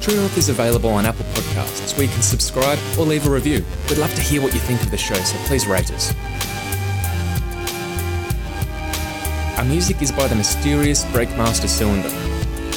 True 0.00 0.16
North 0.16 0.38
is 0.38 0.48
available 0.48 0.88
on 0.88 1.04
Apple 1.04 1.26
Podcasts, 1.26 1.94
where 1.98 2.06
you 2.06 2.12
can 2.12 2.22
subscribe 2.22 2.78
or 2.98 3.04
leave 3.04 3.26
a 3.26 3.30
review. 3.30 3.62
We'd 3.90 3.98
love 3.98 4.14
to 4.14 4.22
hear 4.22 4.40
what 4.40 4.54
you 4.54 4.60
think 4.60 4.80
of 4.80 4.90
the 4.90 4.96
show, 4.96 5.16
so 5.16 5.36
please 5.44 5.66
rate 5.66 5.92
us. 5.92 6.14
Our 9.58 9.66
music 9.66 10.00
is 10.00 10.10
by 10.10 10.26
the 10.26 10.36
mysterious 10.36 11.04
Breakmaster 11.04 11.68
Cylinder. 11.68 12.08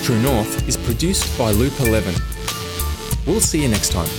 True 0.01 0.21
North 0.21 0.67
is 0.67 0.75
produced 0.75 1.37
by 1.37 1.51
Loop 1.51 1.79
11. 1.79 2.13
We'll 3.25 3.39
see 3.39 3.61
you 3.61 3.69
next 3.69 3.93
time. 3.93 4.09